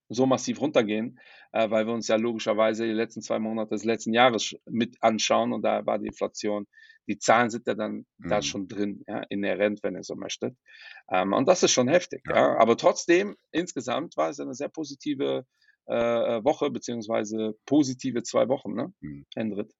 so 0.09 0.25
massiv 0.25 0.61
runtergehen, 0.61 1.19
äh, 1.51 1.69
weil 1.69 1.87
wir 1.87 1.93
uns 1.93 2.07
ja 2.07 2.15
logischerweise 2.15 2.85
die 2.85 2.93
letzten 2.93 3.21
zwei 3.21 3.39
Monate 3.39 3.75
des 3.75 3.83
letzten 3.83 4.13
Jahres 4.13 4.55
mit 4.65 4.97
anschauen 5.01 5.53
und 5.53 5.63
da 5.63 5.85
war 5.85 5.99
die 5.99 6.07
Inflation, 6.07 6.67
die 7.07 7.17
Zahlen 7.17 7.49
sind 7.49 7.67
ja 7.67 7.73
dann 7.73 8.05
mhm. 8.17 8.29
da 8.29 8.41
schon 8.41 8.67
drin, 8.67 9.03
ja, 9.07 9.23
inhärent, 9.29 9.83
wenn 9.83 9.95
ihr 9.95 10.03
so 10.03 10.15
möchtet. 10.15 10.55
Ähm, 11.09 11.33
und 11.33 11.47
das 11.47 11.63
ist 11.63 11.71
schon 11.71 11.87
heftig, 11.87 12.23
ja. 12.27 12.35
ja. 12.35 12.57
Aber 12.57 12.77
trotzdem, 12.77 13.35
insgesamt 13.51 14.15
war 14.17 14.29
es 14.29 14.39
eine 14.39 14.53
sehr 14.53 14.69
positive 14.69 15.45
äh, 15.85 16.43
Woche, 16.43 16.69
beziehungsweise 16.71 17.55
positive 17.65 18.23
zwei 18.23 18.47
Wochen, 18.47 18.73
ne? 18.73 18.93
Mhm. 19.01 19.25
Hendrit. 19.35 19.73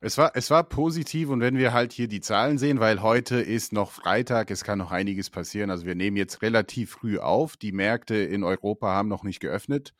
Es 0.00 0.18
war, 0.18 0.32
es 0.34 0.50
war 0.50 0.62
positiv 0.62 1.30
und 1.30 1.40
wenn 1.40 1.56
wir 1.56 1.72
halt 1.72 1.92
hier 1.92 2.06
die 2.06 2.20
Zahlen 2.20 2.58
sehen, 2.58 2.80
weil 2.80 3.00
heute 3.00 3.40
ist 3.40 3.72
noch 3.72 3.90
Freitag, 3.92 4.50
es 4.50 4.62
kann 4.62 4.78
noch 4.78 4.92
einiges 4.92 5.30
passieren. 5.30 5.70
Also 5.70 5.86
wir 5.86 5.94
nehmen 5.94 6.18
jetzt 6.18 6.42
relativ 6.42 6.90
früh 6.90 7.18
auf. 7.18 7.56
Die 7.56 7.72
Märkte 7.72 8.14
in 8.16 8.44
Europa 8.44 8.88
haben 8.88 9.08
noch 9.08 9.22
nicht 9.22 9.40
geöffnet. 9.40 9.94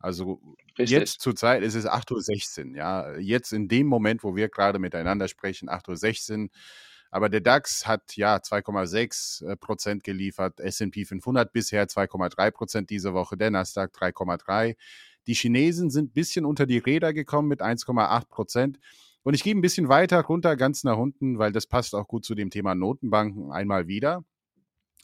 Also 0.00 0.40
Richtig. 0.78 0.90
jetzt 0.90 1.20
zur 1.20 1.36
Zeit 1.36 1.62
ist 1.62 1.74
es 1.74 1.86
8.16 1.86 2.70
Uhr. 2.70 2.76
Ja, 2.76 3.16
jetzt 3.18 3.52
in 3.52 3.68
dem 3.68 3.86
Moment, 3.86 4.24
wo 4.24 4.34
wir 4.34 4.48
gerade 4.48 4.78
miteinander 4.78 5.28
sprechen, 5.28 5.70
8.16 5.70 6.42
Uhr. 6.42 6.48
Aber 7.10 7.28
der 7.28 7.40
DAX 7.40 7.86
hat 7.86 8.16
ja 8.16 8.36
2,6 8.36 9.46
äh, 9.46 9.56
Prozent 9.56 10.02
geliefert, 10.02 10.60
S&P 10.60 11.04
500 11.04 11.52
bisher 11.52 11.86
2,3 11.86 12.50
Prozent 12.50 12.90
diese 12.90 13.14
Woche, 13.14 13.36
der 13.36 13.50
Nasdaq 13.50 13.92
3,3. 13.94 14.76
Die 15.26 15.34
Chinesen 15.34 15.90
sind 15.90 16.10
ein 16.10 16.12
bisschen 16.12 16.44
unter 16.44 16.66
die 16.66 16.78
Räder 16.78 17.12
gekommen 17.12 17.48
mit 17.48 17.62
1,8 17.62 18.28
Prozent. 18.28 18.78
Und 19.26 19.34
ich 19.34 19.42
gehe 19.42 19.56
ein 19.56 19.60
bisschen 19.60 19.88
weiter 19.88 20.20
runter, 20.20 20.54
ganz 20.54 20.84
nach 20.84 20.96
unten, 20.96 21.36
weil 21.36 21.50
das 21.50 21.66
passt 21.66 21.96
auch 21.96 22.06
gut 22.06 22.24
zu 22.24 22.36
dem 22.36 22.48
Thema 22.48 22.76
Notenbanken 22.76 23.50
einmal 23.50 23.88
wieder. 23.88 24.24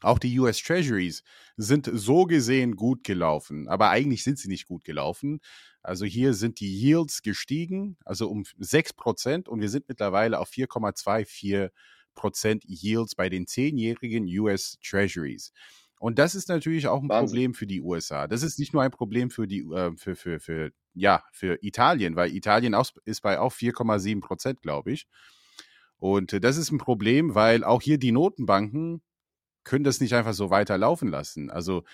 Auch 0.00 0.20
die 0.20 0.38
US 0.38 0.62
Treasuries 0.62 1.24
sind 1.56 1.90
so 1.92 2.26
gesehen 2.26 2.76
gut 2.76 3.02
gelaufen, 3.02 3.66
aber 3.66 3.90
eigentlich 3.90 4.22
sind 4.22 4.38
sie 4.38 4.46
nicht 4.46 4.68
gut 4.68 4.84
gelaufen. 4.84 5.40
Also 5.82 6.04
hier 6.04 6.34
sind 6.34 6.60
die 6.60 6.72
Yields 6.72 7.22
gestiegen, 7.22 7.96
also 8.04 8.30
um 8.30 8.44
6% 8.60 9.48
und 9.48 9.60
wir 9.60 9.68
sind 9.68 9.88
mittlerweile 9.88 10.38
auf 10.38 10.50
4,24% 10.50 11.72
Yields 12.64 13.16
bei 13.16 13.28
den 13.28 13.48
zehnjährigen 13.48 14.26
US 14.38 14.78
Treasuries. 14.88 15.50
Und 15.98 16.20
das 16.20 16.36
ist 16.36 16.48
natürlich 16.48 16.86
auch 16.86 17.02
ein 17.02 17.08
Wahnsinn. 17.08 17.26
Problem 17.26 17.54
für 17.54 17.66
die 17.66 17.80
USA. 17.80 18.28
Das 18.28 18.44
ist 18.44 18.60
nicht 18.60 18.72
nur 18.72 18.84
ein 18.84 18.92
Problem 18.92 19.30
für 19.30 19.48
die 19.48 19.62
äh, 19.62 19.90
für, 19.96 20.14
für, 20.14 20.38
für, 20.38 20.70
ja, 20.94 21.22
für 21.32 21.58
Italien, 21.62 22.16
weil 22.16 22.34
Italien 22.34 22.74
auch, 22.74 22.90
ist 23.04 23.22
bei 23.22 23.38
auch 23.38 23.52
4,7 23.52 24.20
Prozent, 24.20 24.62
glaube 24.62 24.92
ich. 24.92 25.06
Und 25.96 26.32
äh, 26.32 26.40
das 26.40 26.56
ist 26.56 26.70
ein 26.72 26.78
Problem, 26.78 27.34
weil 27.34 27.64
auch 27.64 27.82
hier 27.82 27.98
die 27.98 28.12
Notenbanken 28.12 29.02
können 29.64 29.84
das 29.84 30.00
nicht 30.00 30.14
einfach 30.14 30.34
so 30.34 30.50
weiterlaufen 30.50 31.08
lassen. 31.08 31.50
Also 31.50 31.84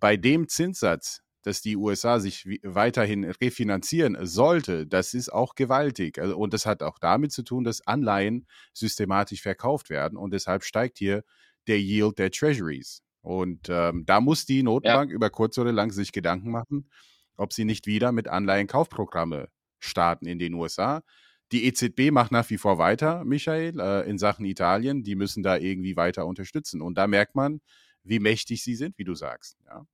bei 0.00 0.16
dem 0.16 0.48
Zinssatz, 0.48 1.22
dass 1.42 1.60
die 1.60 1.76
USA 1.76 2.20
sich 2.20 2.46
weiterhin 2.62 3.24
refinanzieren 3.24 4.16
sollte, 4.26 4.86
das 4.86 5.14
ist 5.14 5.32
auch 5.32 5.54
gewaltig. 5.54 6.18
Also, 6.18 6.36
und 6.36 6.52
das 6.52 6.66
hat 6.66 6.82
auch 6.82 6.98
damit 6.98 7.32
zu 7.32 7.42
tun, 7.42 7.64
dass 7.64 7.86
Anleihen 7.86 8.46
systematisch 8.72 9.42
verkauft 9.42 9.90
werden 9.90 10.18
und 10.18 10.32
deshalb 10.32 10.64
steigt 10.64 10.98
hier 10.98 11.24
der 11.66 11.80
Yield 11.80 12.18
der 12.18 12.30
Treasuries. 12.30 13.02
Und 13.20 13.68
ähm, 13.70 14.04
da 14.06 14.20
muss 14.20 14.44
die 14.46 14.62
Notenbank 14.62 15.10
ja. 15.10 15.14
über 15.14 15.30
kurz 15.30 15.56
oder 15.58 15.72
lang 15.72 15.92
sich 15.92 16.12
Gedanken 16.12 16.50
machen, 16.50 16.88
ob 17.36 17.52
sie 17.52 17.64
nicht 17.64 17.86
wieder 17.86 18.12
mit 18.12 18.28
Anleihenkaufprogramme 18.28 19.48
starten 19.78 20.26
in 20.26 20.38
den 20.38 20.54
USA. 20.54 21.02
Die 21.50 21.66
EZB 21.66 22.10
macht 22.10 22.32
nach 22.32 22.48
wie 22.50 22.58
vor 22.58 22.78
weiter, 22.78 23.24
Michael, 23.24 23.78
äh, 23.78 24.08
in 24.08 24.18
Sachen 24.18 24.44
Italien. 24.44 25.02
Die 25.04 25.14
müssen 25.14 25.42
da 25.42 25.56
irgendwie 25.56 25.96
weiter 25.96 26.26
unterstützen. 26.26 26.80
Und 26.80 26.96
da 26.96 27.06
merkt 27.06 27.34
man, 27.34 27.60
wie 28.04 28.20
mächtig 28.20 28.62
sie 28.64 28.74
sind, 28.74 28.96
wie 28.98 29.04
du 29.04 29.14
sagst. 29.14 29.58
Ja, 29.66 29.86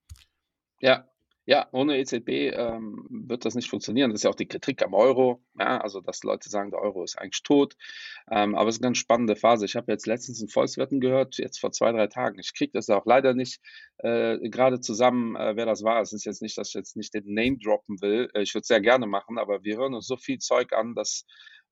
ja 0.81 1.09
ja, 1.49 1.67
ohne 1.73 1.97
EZB 1.97 2.29
ähm, 2.29 3.07
wird 3.09 3.47
das 3.47 3.55
nicht 3.55 3.71
funktionieren. 3.71 4.11
Das 4.11 4.21
ist 4.21 4.25
ja 4.25 4.31
auch 4.31 4.35
die 4.35 4.47
Kritik 4.47 4.85
am 4.85 4.93
Euro. 4.93 5.43
Ja, 5.59 5.81
also, 5.81 6.03
dass 6.03 6.23
Leute 6.23 6.51
sagen, 6.51 6.71
der 6.71 6.83
Euro 6.83 7.03
ist 7.03 7.19
eigentlich 7.19 7.43
tot. 7.43 7.75
Ähm, 8.31 8.55
aber 8.55 8.69
es 8.69 8.75
ist 8.75 8.83
eine 8.83 8.89
ganz 8.89 8.99
spannende 8.99 9.35
Phase. 9.35 9.65
Ich 9.65 9.75
habe 9.75 9.91
jetzt 9.91 10.07
letztens 10.07 10.43
einen 10.43 10.51
Volkswirten 10.51 11.01
gehört, 11.01 11.39
jetzt 11.39 11.59
vor 11.59 11.73
zwei, 11.73 11.91
drei 11.91 12.07
Tagen. 12.07 12.39
Ich 12.39 12.53
kriege 12.53 12.73
das 12.75 12.91
auch 12.91 13.07
leider 13.07 13.33
nicht 13.33 13.63
äh, 13.97 14.37
gerade 14.51 14.81
zusammen, 14.81 15.37
äh, 15.37 15.57
wer 15.57 15.65
das 15.65 15.83
war. 15.83 16.03
Es 16.03 16.13
ist 16.13 16.27
jetzt 16.27 16.43
nicht, 16.43 16.59
dass 16.59 16.69
ich 16.69 16.75
jetzt 16.75 16.99
nicht 16.99 17.15
den 17.15 17.33
Name 17.33 17.57
droppen 17.57 18.03
will. 18.03 18.29
Äh, 18.35 18.43
ich 18.43 18.53
würde 18.53 18.61
es 18.61 18.69
sehr 18.69 18.83
gerne 18.83 19.07
machen, 19.07 19.39
aber 19.39 19.65
wir 19.65 19.79
hören 19.79 19.95
uns 19.95 20.07
so 20.07 20.19
viel 20.19 20.41
Zeug 20.41 20.75
an, 20.75 20.95
dass 20.95 21.25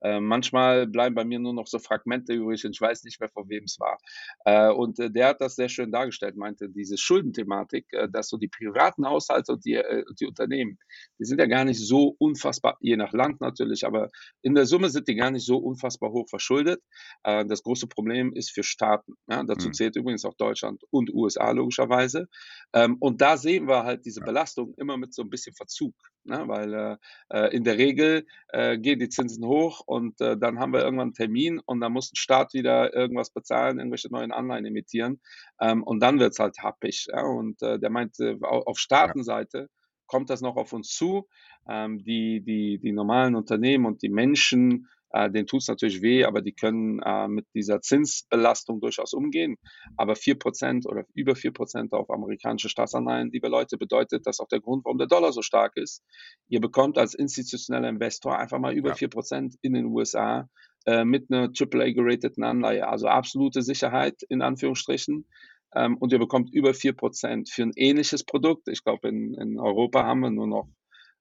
äh, 0.02 0.20
manchmal 0.20 0.86
bleiben 0.86 1.14
bei 1.14 1.24
mir 1.24 1.38
nur 1.38 1.54
noch 1.54 1.66
so 1.66 1.78
Fragmente 1.78 2.32
übrig 2.32 2.64
und 2.64 2.72
ich 2.72 2.80
weiß 2.80 3.04
nicht 3.04 3.20
mehr, 3.20 3.28
von 3.28 3.48
wem 3.48 3.64
es 3.64 3.78
war. 3.80 3.98
Äh, 4.44 4.70
und 4.70 4.98
äh, 4.98 5.10
der 5.10 5.28
hat 5.28 5.40
das 5.40 5.56
sehr 5.56 5.68
schön 5.68 5.90
dargestellt, 5.90 6.36
meinte, 6.36 6.68
diese 6.68 6.98
Schuldenthematik, 6.98 7.86
äh, 7.92 8.08
dass 8.08 8.28
so 8.28 8.36
die 8.36 8.48
privaten 8.48 9.06
Haushalte 9.06 9.52
und 9.52 9.64
die, 9.64 9.74
äh, 9.74 10.04
die 10.20 10.26
Unternehmen, 10.26 10.78
die 11.18 11.24
sind 11.24 11.40
ja 11.40 11.46
gar 11.46 11.64
nicht 11.64 11.80
so 11.80 12.14
unfassbar, 12.18 12.76
je 12.80 12.96
nach 12.96 13.12
Land 13.12 13.40
natürlich, 13.40 13.86
aber 13.86 14.10
in 14.42 14.54
der 14.54 14.66
Summe 14.66 14.90
sind 14.90 15.08
die 15.08 15.14
gar 15.14 15.30
nicht 15.30 15.46
so 15.46 15.56
unfassbar 15.56 16.10
hoch 16.10 16.28
verschuldet. 16.28 16.82
Das 17.22 17.62
große 17.62 17.86
Problem 17.86 18.32
ist 18.32 18.50
für 18.50 18.62
Staaten. 18.62 19.14
Ja? 19.28 19.42
Dazu 19.42 19.68
mhm. 19.68 19.72
zählt 19.74 19.96
übrigens 19.96 20.24
auch 20.24 20.34
Deutschland 20.34 20.82
und 20.90 21.12
USA 21.12 21.50
logischerweise. 21.50 22.28
Ähm, 22.72 22.96
und 23.00 23.20
da 23.20 23.36
sehen 23.36 23.66
wir 23.68 23.84
halt 23.84 24.04
diese 24.04 24.20
Belastung 24.20 24.74
immer 24.76 24.96
mit 24.96 25.14
so 25.14 25.22
ein 25.22 25.30
bisschen 25.30 25.54
Verzug, 25.54 25.94
ne? 26.24 26.46
weil 26.46 26.98
in 27.52 27.64
der 27.64 27.78
Regel 27.78 28.26
gehen 28.52 28.98
die 28.98 29.08
Zinsen 29.08 29.44
hoch 29.44 29.85
und 29.86 30.20
äh, 30.20 30.36
dann 30.36 30.58
haben 30.58 30.72
wir 30.72 30.80
irgendwann 30.80 31.08
einen 31.08 31.14
Termin 31.14 31.60
und 31.64 31.80
dann 31.80 31.92
muss 31.92 32.12
ein 32.12 32.16
Staat 32.16 32.52
wieder 32.52 32.92
irgendwas 32.94 33.30
bezahlen, 33.30 33.78
irgendwelche 33.78 34.10
neuen 34.10 34.32
Anleihen 34.32 34.66
emittieren 34.66 35.20
ähm, 35.60 35.82
und 35.82 36.00
dann 36.00 36.18
wird 36.18 36.32
es 36.32 36.38
halt 36.38 36.58
happig. 36.58 37.06
Ja? 37.10 37.22
Und 37.22 37.62
äh, 37.62 37.78
der 37.78 37.90
meinte, 37.90 38.38
auf 38.42 38.78
Staatenseite 38.78 39.68
kommt 40.06 40.30
das 40.30 40.40
noch 40.40 40.56
auf 40.56 40.72
uns 40.72 40.90
zu. 40.90 41.28
Ähm, 41.68 42.04
die, 42.04 42.42
die, 42.44 42.78
die 42.78 42.92
normalen 42.92 43.34
Unternehmen 43.34 43.86
und 43.86 44.02
die 44.02 44.08
Menschen 44.08 44.88
äh, 45.10 45.30
denen 45.30 45.46
tut 45.46 45.62
es 45.62 45.68
natürlich 45.68 46.02
weh, 46.02 46.24
aber 46.24 46.42
die 46.42 46.52
können 46.52 47.00
äh, 47.00 47.28
mit 47.28 47.46
dieser 47.54 47.80
Zinsbelastung 47.80 48.80
durchaus 48.80 49.12
umgehen. 49.12 49.56
Aber 49.96 50.14
4% 50.14 50.86
oder 50.86 51.04
über 51.14 51.32
4% 51.32 51.92
auf 51.92 52.10
amerikanische 52.10 52.68
Staatsanleihen, 52.68 53.30
liebe 53.30 53.48
Leute, 53.48 53.78
bedeutet 53.78 54.26
das 54.26 54.40
auch 54.40 54.48
der 54.48 54.60
Grund, 54.60 54.84
warum 54.84 54.98
der 54.98 55.06
Dollar 55.06 55.32
so 55.32 55.42
stark 55.42 55.76
ist. 55.76 56.02
Ihr 56.48 56.60
bekommt 56.60 56.98
als 56.98 57.14
institutioneller 57.14 57.88
Investor 57.88 58.38
einfach 58.38 58.58
mal 58.58 58.74
über 58.74 58.90
ja. 58.90 58.94
4% 58.94 59.54
in 59.62 59.74
den 59.74 59.86
USA 59.86 60.48
äh, 60.86 61.04
mit 61.04 61.30
einer 61.30 61.50
AAA-gerateten 61.50 62.44
Anleihe, 62.44 62.88
also 62.88 63.08
absolute 63.08 63.62
Sicherheit 63.62 64.22
in 64.28 64.42
Anführungsstrichen. 64.42 65.26
Ähm, 65.74 65.96
und 65.98 66.12
ihr 66.12 66.18
bekommt 66.18 66.52
über 66.52 66.70
4% 66.70 67.52
für 67.52 67.62
ein 67.62 67.72
ähnliches 67.76 68.24
Produkt. 68.24 68.68
Ich 68.68 68.84
glaube, 68.84 69.08
in, 69.08 69.34
in 69.34 69.58
Europa 69.58 70.04
haben 70.04 70.20
wir 70.20 70.30
nur 70.30 70.46
noch 70.46 70.68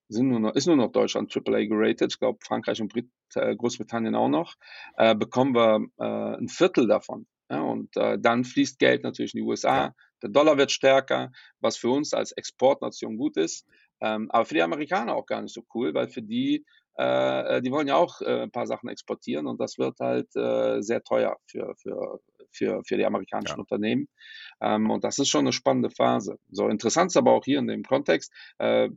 sind 0.07 0.29
nur 0.29 0.39
noch, 0.39 0.55
ist 0.55 0.67
nur 0.67 0.75
noch 0.75 0.91
Deutschland 0.91 1.35
AAA 1.35 1.65
geratet, 1.65 2.13
ich 2.13 2.19
glaube 2.19 2.39
Frankreich 2.41 2.81
und 2.81 2.91
Brit 2.91 3.09
äh, 3.35 3.55
Großbritannien 3.55 4.15
auch 4.15 4.29
noch, 4.29 4.55
äh, 4.97 5.15
bekommen 5.15 5.55
wir 5.55 5.85
äh, 5.97 6.37
ein 6.37 6.47
Viertel 6.47 6.87
davon. 6.87 7.27
Ja, 7.49 7.61
und 7.61 7.95
äh, 7.95 8.17
dann 8.19 8.43
fließt 8.43 8.79
Geld 8.79 9.03
natürlich 9.03 9.35
in 9.35 9.41
die 9.41 9.47
USA, 9.47 9.93
der 10.21 10.29
Dollar 10.29 10.57
wird 10.57 10.71
stärker, 10.71 11.31
was 11.59 11.77
für 11.77 11.89
uns 11.89 12.13
als 12.13 12.31
Exportnation 12.31 13.17
gut 13.17 13.37
ist, 13.37 13.67
ähm, 14.01 14.31
aber 14.31 14.45
für 14.45 14.55
die 14.55 14.63
Amerikaner 14.63 15.15
auch 15.15 15.25
gar 15.25 15.41
nicht 15.41 15.53
so 15.53 15.63
cool, 15.73 15.93
weil 15.93 16.07
für 16.07 16.23
die, 16.23 16.65
äh, 16.95 17.61
die 17.61 17.71
wollen 17.71 17.87
ja 17.87 17.95
auch 17.95 18.21
äh, 18.21 18.43
ein 18.43 18.51
paar 18.51 18.65
Sachen 18.65 18.89
exportieren 18.89 19.45
und 19.45 19.59
das 19.59 19.77
wird 19.77 19.99
halt 19.99 20.35
äh, 20.35 20.81
sehr 20.81 21.03
teuer 21.03 21.37
für, 21.45 21.75
für, 21.77 22.19
für, 22.51 22.81
für 22.83 22.97
die 22.97 23.05
amerikanischen 23.05 23.57
ja. 23.57 23.61
Unternehmen. 23.61 24.07
Ähm, 24.61 24.89
und 24.89 25.03
das 25.03 25.19
ist 25.19 25.29
schon 25.29 25.41
eine 25.41 25.53
spannende 25.53 25.91
Phase. 25.91 26.39
So 26.49 26.67
interessant 26.67 27.11
ist 27.11 27.17
aber 27.17 27.33
auch 27.33 27.45
hier 27.45 27.59
in 27.59 27.67
dem 27.67 27.83
Kontext, 27.83 28.33
äh, 28.57 28.89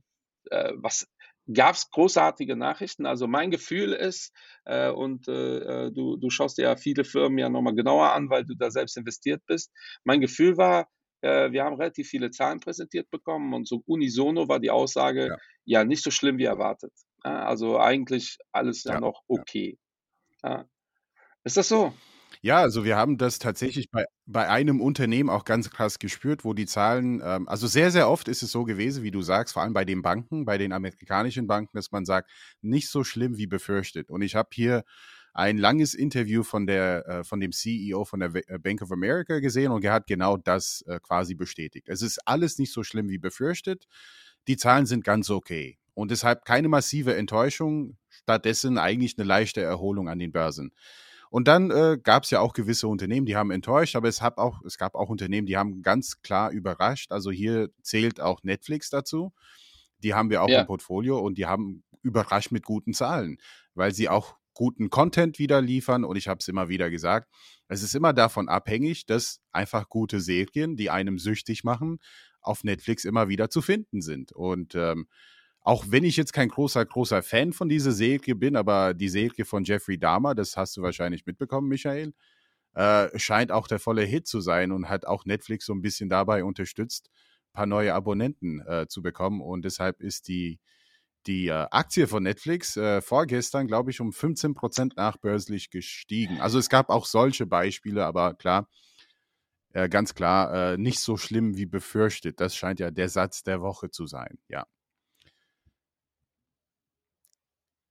äh, 0.51 0.73
was 0.77 1.07
gab 1.53 1.75
es 1.75 1.91
großartige 1.91 2.57
Nachrichten. 2.57 3.07
Also 3.07 3.27
mein 3.27 3.51
Gefühl 3.51 3.93
ist, 3.93 4.33
äh, 4.65 4.91
und 4.91 5.29
äh, 5.29 5.87
äh, 5.87 5.93
du, 5.93 6.17
du 6.17 6.31
schaust 6.31 6.59
dir 6.59 6.63
ja 6.63 6.77
viele 6.77 7.05
Firmen 7.05 7.39
ja 7.39 7.49
nochmal 7.49 7.75
genauer 7.75 8.13
an, 8.13 8.29
weil 8.29 8.45
du 8.45 8.55
da 8.55 8.71
selbst 8.71 8.97
investiert 8.97 9.43
bist. 9.47 9.73
Mein 10.05 10.21
Gefühl 10.21 10.57
war, 10.57 10.89
äh, 11.23 11.51
wir 11.51 11.65
haben 11.65 11.77
relativ 11.77 12.09
viele 12.09 12.31
Zahlen 12.31 12.61
präsentiert 12.61 13.09
bekommen 13.11 13.55
und 13.55 13.67
so 13.67 13.83
unisono 13.87 14.49
war 14.49 14.61
die 14.61 14.71
Aussage, 14.71 15.29
ja, 15.29 15.37
ja 15.65 15.85
nicht 15.85 16.05
so 16.05 16.11
schlimm 16.11 16.39
wie 16.39 16.45
erwartet. 16.45 16.93
Ja, 17.25 17.47
also 17.47 17.79
eigentlich 17.79 18.39
alles 18.53 18.85
ja, 18.85 18.95
ja 18.95 19.01
noch 19.01 19.23
okay. 19.27 19.79
Ist 21.45 21.57
das 21.57 21.69
so? 21.69 21.93
Ja, 22.43 22.59
also 22.61 22.85
wir 22.85 22.97
haben 22.97 23.19
das 23.19 23.39
tatsächlich 23.39 23.91
bei, 23.91 24.05
bei 24.27 24.49
einem 24.49 24.81
Unternehmen 24.81 25.29
auch 25.31 25.45
ganz 25.45 25.71
krass 25.71 25.99
gespürt, 25.99 26.45
wo 26.45 26.55
die 26.55 26.67
Zahlen, 26.67 27.21
ähm, 27.25 27.49
also 27.49 27.67
sehr, 27.67 27.91
sehr 27.91 28.09
oft 28.09 28.29
ist 28.29 28.43
es 28.43 28.53
so 28.53 28.65
gewesen, 28.65 29.03
wie 29.03 29.11
du 29.11 29.23
sagst, 29.23 29.55
vor 29.55 29.63
allem 29.63 29.73
bei 29.73 29.85
den 29.85 30.03
Banken, 30.03 30.45
bei 30.45 30.59
den 30.59 30.73
amerikanischen 30.73 31.47
Banken, 31.47 31.77
dass 31.77 31.91
man 31.91 32.05
sagt, 32.05 32.31
nicht 32.61 32.89
so 32.91 33.03
schlimm 33.05 33.37
wie 33.39 33.47
befürchtet. 33.47 34.11
Und 34.11 34.23
ich 34.23 34.35
habe 34.35 34.49
hier 34.53 34.85
ein 35.35 35.59
langes 35.59 35.95
Interview 35.95 36.43
von 36.43 36.67
der 36.67 37.07
äh, 37.09 37.25
von 37.25 37.41
dem 37.41 37.53
CEO 37.53 38.05
von 38.05 38.21
der 38.21 38.35
äh, 38.49 38.59
Bank 38.59 38.83
of 38.83 38.91
America 38.93 39.39
gesehen 39.41 39.71
und 39.73 39.85
er 39.85 39.93
hat 39.93 40.07
genau 40.07 40.37
das 40.37 40.83
äh, 40.87 40.99
quasi 41.01 41.35
bestätigt. 41.35 41.89
Es 41.89 42.03
ist 42.03 42.19
alles 42.27 42.59
nicht 42.59 42.73
so 42.73 42.83
schlimm 42.83 43.09
wie 43.09 43.19
befürchtet. 43.19 43.87
Die 44.49 44.57
Zahlen 44.57 44.87
sind 44.87 45.05
ganz 45.05 45.31
okay 45.31 45.79
und 45.95 46.11
deshalb 46.11 46.45
keine 46.45 46.69
massive 46.69 47.15
Enttäuschung, 47.17 47.97
stattdessen 48.09 48.79
eigentlich 48.79 49.19
eine 49.19 49.27
leichte 49.27 49.61
Erholung 49.63 50.09
an 50.09 50.19
den 50.19 50.33
Börsen. 50.33 50.73
Und 51.31 51.49
dann 51.49 51.71
äh, 51.71 51.99
gab 52.03 52.25
es 52.25 52.31
ja 52.31 52.41
auch 52.41 52.53
gewisse 52.53 52.89
Unternehmen, 52.89 53.27
die 53.27 53.37
haben 53.37 53.51
enttäuscht, 53.51 53.97
aber 53.97 54.09
es, 54.09 54.23
hat 54.23 54.39
auch, 54.39 54.63
es 54.65 54.79
gab 54.79 54.95
auch 54.95 55.09
Unternehmen, 55.09 55.47
die 55.47 55.57
haben 55.57 55.83
ganz 55.83 56.23
klar 56.23 56.51
überrascht. 56.51 57.13
Also 57.13 57.31
hier 57.31 57.71
zählt 57.83 58.21
auch 58.21 58.43
Netflix 58.43 58.91
dazu. 58.91 59.33
Die 60.03 60.15
haben 60.15 60.31
wir 60.31 60.43
auch 60.43 60.49
ja. 60.49 60.61
im 60.61 60.67
Portfolio 60.67 61.19
und 61.19 61.39
die 61.39 61.47
haben 61.47 61.83
überrascht 62.03 62.53
mit 62.53 62.65
guten 62.65 62.95
Zahlen, 62.95 63.39
weil 63.75 63.93
sie 63.93 64.09
auch 64.09 64.37
guten 64.55 64.91
Content 64.91 65.39
wieder 65.39 65.61
liefern. 65.61 66.05
Und 66.05 66.17
ich 66.17 66.29
habe 66.29 66.39
es 66.41 66.49
immer 66.49 66.69
wieder 66.69 66.91
gesagt, 66.91 67.29
es 67.69 67.83
ist 67.83 67.95
immer 67.95 68.13
davon 68.13 68.49
abhängig, 68.49 69.07
dass 69.07 69.41
einfach 69.53 69.89
gute 69.89 70.21
Serien, 70.21 70.77
die 70.77 70.91
einem 70.91 71.19
süchtig 71.19 71.65
machen, 71.65 71.99
auf 72.41 72.65
Netflix 72.65 73.05
immer 73.05 73.29
wieder 73.29 73.51
zu 73.51 73.61
finden 73.61 74.01
sind. 74.01 74.33
Und 74.33 74.75
ähm, 74.75 75.07
auch 75.69 75.85
wenn 75.91 76.03
ich 76.03 76.17
jetzt 76.17 76.33
kein 76.33 76.49
großer, 76.49 76.87
großer 76.87 77.23
Fan 77.23 77.53
von 77.53 77.69
dieser 77.69 77.93
Serie 77.93 78.35
bin, 78.35 78.57
aber 78.57 78.95
die 78.95 79.11
Serie 79.11 79.45
von 79.45 79.65
Jeffrey 79.65 79.99
Dahmer, 79.99 80.35
das 80.35 80.57
hast 80.57 80.79
du 80.79 80.83
wahrscheinlich 80.83 81.27
mitbekommen, 81.27 81.69
Michael, 81.69 82.15
äh, 82.73 83.11
scheint 83.19 83.53
auch 83.53 83.69
der 83.69 83.79
volle 83.79 84.01
Hit 84.01 84.27
zu 84.27 84.41
sein 84.41 84.73
und 84.73 84.89
hat 84.89 85.05
auch 85.05 85.27
Netflix 85.27 85.67
so 85.67 85.75
ein 85.75 85.83
bisschen 85.83 86.09
dabei 86.09 86.43
unterstützt, 86.43 87.11
ein 87.11 87.53
paar 87.53 87.67
neue 87.67 87.93
Abonnenten 87.93 88.67
äh, 88.67 88.87
zu 88.89 89.03
bekommen. 89.03 89.43
Und 89.43 89.67
deshalb 89.67 90.01
ist 90.01 90.29
die, 90.29 90.59
die 91.27 91.49
äh, 91.49 91.67
Aktie 91.71 92.07
von 92.07 92.23
Netflix 92.23 92.79
äh, 92.79 93.03
vorgestern, 93.03 93.67
glaube 93.67 93.91
ich, 93.91 94.01
um 94.01 94.11
15 94.11 94.55
Prozent 94.55 94.97
nachbörslich 94.97 95.69
gestiegen. 95.69 96.41
Also 96.41 96.59
es 96.59 96.71
gab 96.71 96.89
auch 96.89 97.05
solche 97.05 97.45
Beispiele, 97.45 98.07
aber 98.07 98.33
klar, 98.33 98.71
äh, 99.75 99.91
ganz 99.91 100.15
klar, 100.15 100.73
äh, 100.73 100.79
nicht 100.79 101.01
so 101.01 101.19
schlimm 101.19 101.59
wie 101.59 101.67
befürchtet. 101.67 102.41
Das 102.41 102.57
scheint 102.57 102.81
ja 102.81 102.91
der 102.91 103.11
Satz 103.11 103.43
der 103.43 103.61
Woche 103.61 103.91
zu 103.91 104.07
sein, 104.07 104.39
ja. 104.49 104.67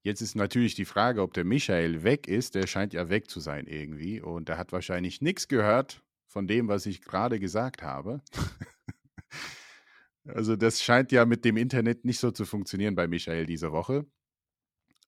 Jetzt 0.07 0.21
ist 0.21 0.35
natürlich 0.35 0.73
die 0.73 0.85
Frage, 0.85 1.21
ob 1.21 1.33
der 1.33 1.43
Michael 1.43 2.01
weg 2.01 2.29
ist. 2.29 2.55
Der 2.55 2.65
scheint 2.65 2.93
ja 2.93 3.09
weg 3.09 3.29
zu 3.29 3.41
sein 3.41 3.67
irgendwie. 3.67 4.21
Und 4.21 4.47
er 4.47 4.57
hat 4.57 4.71
wahrscheinlich 4.71 5.19
nichts 5.19 5.49
gehört 5.49 6.01
von 6.27 6.47
dem, 6.47 6.69
was 6.69 6.85
ich 6.85 7.01
gerade 7.01 7.41
gesagt 7.41 7.83
habe. 7.83 8.21
also 10.25 10.55
das 10.55 10.81
scheint 10.81 11.11
ja 11.11 11.25
mit 11.25 11.43
dem 11.43 11.57
Internet 11.57 12.05
nicht 12.05 12.21
so 12.21 12.31
zu 12.31 12.45
funktionieren 12.45 12.95
bei 12.95 13.09
Michael 13.09 13.47
diese 13.47 13.73
Woche. 13.73 14.05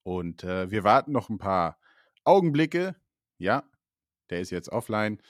Und 0.03 0.43
äh, 0.43 0.69
wir 0.69 0.83
warten 0.83 1.13
noch 1.13 1.29
ein 1.29 1.37
paar 1.37 1.79
Augenblicke. 2.25 2.93
Ja, 3.37 3.63
der 4.29 4.41
ist 4.41 4.49
jetzt 4.49 4.67
offline. 4.67 5.21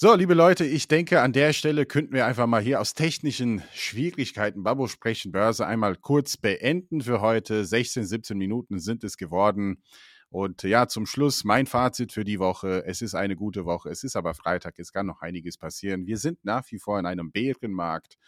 So, 0.00 0.14
liebe 0.14 0.34
Leute, 0.34 0.64
ich 0.64 0.86
denke, 0.86 1.22
an 1.22 1.32
der 1.32 1.52
Stelle 1.52 1.84
könnten 1.84 2.12
wir 2.12 2.24
einfach 2.24 2.46
mal 2.46 2.62
hier 2.62 2.80
aus 2.80 2.94
technischen 2.94 3.64
Schwierigkeiten 3.74 4.62
Babo 4.62 4.86
sprechen 4.86 5.32
Börse 5.32 5.66
einmal 5.66 5.96
kurz 5.96 6.36
beenden 6.36 7.00
für 7.00 7.20
heute. 7.20 7.64
16, 7.64 8.04
17 8.04 8.38
Minuten 8.38 8.78
sind 8.78 9.02
es 9.02 9.16
geworden. 9.16 9.82
Und 10.28 10.62
ja, 10.62 10.86
zum 10.86 11.04
Schluss 11.04 11.42
mein 11.42 11.66
Fazit 11.66 12.12
für 12.12 12.22
die 12.22 12.38
Woche. 12.38 12.84
Es 12.86 13.02
ist 13.02 13.16
eine 13.16 13.34
gute 13.34 13.64
Woche. 13.64 13.88
Es 13.88 14.04
ist 14.04 14.14
aber 14.14 14.34
Freitag. 14.34 14.78
Es 14.78 14.92
kann 14.92 15.04
noch 15.04 15.20
einiges 15.20 15.58
passieren. 15.58 16.06
Wir 16.06 16.18
sind 16.18 16.44
nach 16.44 16.70
wie 16.70 16.78
vor 16.78 17.00
in 17.00 17.04
einem 17.04 17.32
Bärenmarkt 17.32 18.18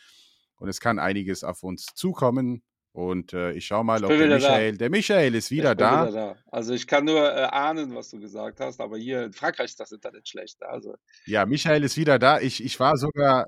und 0.57 0.69
es 0.69 0.81
kann 0.81 0.99
einiges 0.99 1.45
auf 1.45 1.63
uns 1.63 1.87
zukommen. 1.95 2.65
Und 2.93 3.33
äh, 3.33 3.53
ich 3.53 3.67
schaue 3.67 3.85
mal, 3.85 4.03
ob 4.03 4.11
der 4.11 4.27
Michael, 4.27 4.73
da. 4.73 4.79
der 4.79 4.91
Michael 4.91 5.35
ist 5.37 5.51
wieder, 5.51 5.75
da. 5.77 6.09
wieder 6.09 6.13
da. 6.13 6.37
Also 6.51 6.75
ich 6.75 6.87
kann 6.89 7.05
nur 7.05 7.23
äh, 7.23 7.45
ahnen, 7.45 7.95
was 7.95 8.11
du 8.11 8.19
gesagt 8.19 8.59
hast, 8.59 8.81
aber 8.81 8.99
hier 8.99 9.25
in 9.25 9.33
Frankreich 9.33 9.67
ist 9.67 9.81
das 9.81 9.93
Internet 9.93 10.29
schlecht. 10.29 10.63
Also. 10.63 10.97
Ja, 11.25 11.47
Michael 11.47 11.85
ist 11.85 11.97
wieder 11.97 12.19
da. 12.19 12.41
Ich, 12.41 12.65
ich 12.65 12.81
war 12.81 12.97
sogar, 12.97 13.47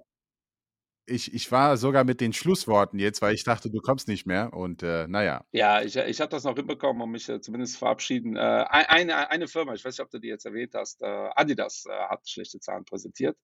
ich, 1.07 1.35
ich 1.35 1.51
war 1.51 1.77
sogar 1.77 2.05
mit 2.05 2.21
den 2.21 2.33
Schlussworten 2.33 3.01
jetzt, 3.01 3.21
weil 3.21 3.35
ich 3.35 3.43
dachte, 3.43 3.69
du 3.69 3.81
kommst 3.81 4.07
nicht 4.07 4.27
mehr. 4.27 4.53
Und 4.53 4.85
äh, 4.85 5.09
naja. 5.09 5.45
Ja, 5.51 5.83
ich, 5.83 5.97
ich 5.97 6.21
habe 6.21 6.31
das 6.31 6.45
noch 6.45 6.55
hinbekommen 6.55 7.03
und 7.03 7.11
mich 7.11 7.29
äh, 7.29 7.41
zumindest 7.41 7.79
verabschieden. 7.79 8.37
Äh, 8.37 8.41
eine, 8.41 9.29
eine 9.29 9.49
Firma, 9.49 9.75
ich 9.75 9.85
weiß 9.85 9.99
nicht, 9.99 10.05
ob 10.05 10.11
du 10.11 10.21
die 10.21 10.29
jetzt 10.29 10.47
erwähnt 10.47 10.75
hast, 10.75 11.03
äh, 11.03 11.07
Adidas 11.35 11.85
hat 12.09 12.29
schlechte 12.29 12.61
Zahlen 12.61 12.85
präsentiert. 12.85 13.37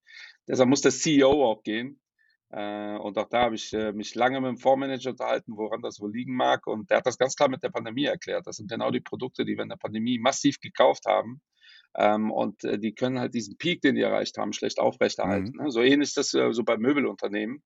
Deshalb 0.47 0.69
muss 0.69 0.83
der 0.83 0.93
CEO 0.93 1.45
auch 1.45 1.65
gehen. 1.65 2.01
Äh, 2.51 2.97
und 2.97 3.19
auch 3.19 3.29
da 3.29 3.43
habe 3.43 3.57
ich 3.57 3.73
äh, 3.75 3.93
mich 3.93 4.15
lange 4.15 4.41
mit 4.41 4.49
dem 4.49 4.59
Fondsmanager 4.59 5.11
unterhalten, 5.11 5.57
woran 5.57 5.83
das 5.83 6.01
wohl 6.01 6.13
liegen 6.13 6.35
mag. 6.35 6.67
Und 6.67 6.91
der 6.91 6.99
hat 6.99 7.07
das 7.07 7.19
ganz 7.19 7.37
klar 7.37 7.49
mit 7.49 7.63
der 7.63 7.71
Pandemie 7.71 8.05
erklärt. 8.05 8.47
Das 8.47 8.57
sind 8.57 8.71
genau 8.71 8.91
die 8.91 9.01
Produkte, 9.01 9.45
die 9.45 9.57
wir 9.57 9.63
in 9.63 9.69
der 9.69 9.77
Pandemie 9.77 10.19
massiv 10.19 10.59
gekauft 10.61 11.05
haben. 11.07 11.41
Ähm, 11.95 12.31
und 12.31 12.65
äh, 12.65 12.79
die 12.79 12.95
können 12.95 13.19
halt 13.19 13.35
diesen 13.35 13.59
Peak, 13.59 13.83
den 13.83 13.97
die 13.97 14.03
erreicht 14.03 14.39
haben, 14.39 14.53
schlecht 14.53 14.79
aufrechterhalten. 14.79 15.53
Mhm. 15.57 15.65
Ne? 15.65 15.71
So 15.71 15.83
ähnlich 15.83 16.09
ist 16.09 16.17
das 16.17 16.31
so 16.31 16.65
bei 16.65 16.77
Möbelunternehmen. 16.77 17.63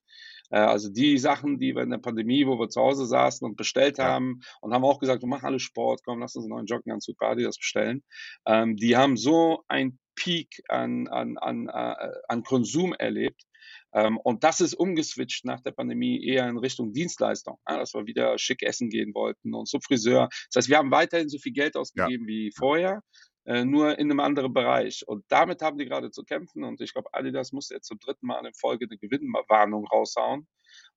also 0.50 0.90
die 0.90 1.16
Sachen, 1.18 1.58
die 1.58 1.74
wir 1.74 1.82
in 1.82 1.90
der 1.90 1.98
Pandemie, 1.98 2.46
wo 2.46 2.58
wir 2.58 2.68
zu 2.68 2.80
Hause 2.80 3.06
saßen 3.06 3.46
und 3.46 3.56
bestellt 3.56 3.98
ja. 3.98 4.04
haben 4.04 4.40
und 4.60 4.74
haben 4.74 4.84
auch 4.84 4.98
gesagt, 4.98 5.22
wir 5.22 5.28
machen 5.28 5.46
alle 5.46 5.60
Sport, 5.60 6.02
komm, 6.04 6.20
lass 6.20 6.36
uns 6.36 6.44
einen 6.44 6.54
neuen 6.54 6.66
Jogginganzug 6.66 7.16
bei 7.18 7.28
Adidas 7.28 7.56
bestellen. 7.56 8.02
Ähm, 8.46 8.76
die 8.76 8.96
haben 8.96 9.16
so 9.16 9.64
ein 9.68 9.98
Peak 10.14 10.62
an, 10.68 11.08
an, 11.08 11.38
an, 11.38 11.70
an 11.70 12.42
Konsum 12.42 12.92
erlebt, 12.92 13.46
und 13.92 14.42
das 14.42 14.60
ist 14.60 14.74
umgeswitcht 14.74 15.44
nach 15.44 15.60
der 15.60 15.72
Pandemie 15.72 16.24
eher 16.24 16.48
in 16.48 16.56
Richtung 16.56 16.92
Dienstleistung, 16.94 17.58
dass 17.66 17.92
wir 17.92 18.06
wieder 18.06 18.38
schick 18.38 18.62
essen 18.62 18.88
gehen 18.88 19.14
wollten 19.14 19.54
und 19.54 19.68
zum 19.68 19.82
Friseur. 19.82 20.28
Das 20.50 20.62
heißt, 20.62 20.68
wir 20.70 20.78
haben 20.78 20.90
weiterhin 20.90 21.28
so 21.28 21.38
viel 21.38 21.52
Geld 21.52 21.76
ausgegeben 21.76 22.24
ja. 22.24 22.28
wie 22.28 22.52
vorher, 22.56 23.02
äh, 23.44 23.64
nur 23.64 23.98
in 23.98 24.10
einem 24.10 24.20
anderen 24.20 24.52
Bereich. 24.52 25.02
Und 25.06 25.24
damit 25.28 25.62
haben 25.62 25.78
die 25.78 25.86
gerade 25.86 26.10
zu 26.10 26.22
kämpfen. 26.22 26.64
Und 26.64 26.80
ich 26.80 26.92
glaube, 26.92 27.12
Adidas 27.12 27.52
muss 27.52 27.70
jetzt 27.70 27.88
zum 27.88 27.98
dritten 27.98 28.26
Mal 28.26 28.44
in 28.46 28.54
Folge 28.54 28.86
eine 28.88 28.98
Gewinnwarnung 28.98 29.86
raushauen. 29.86 30.46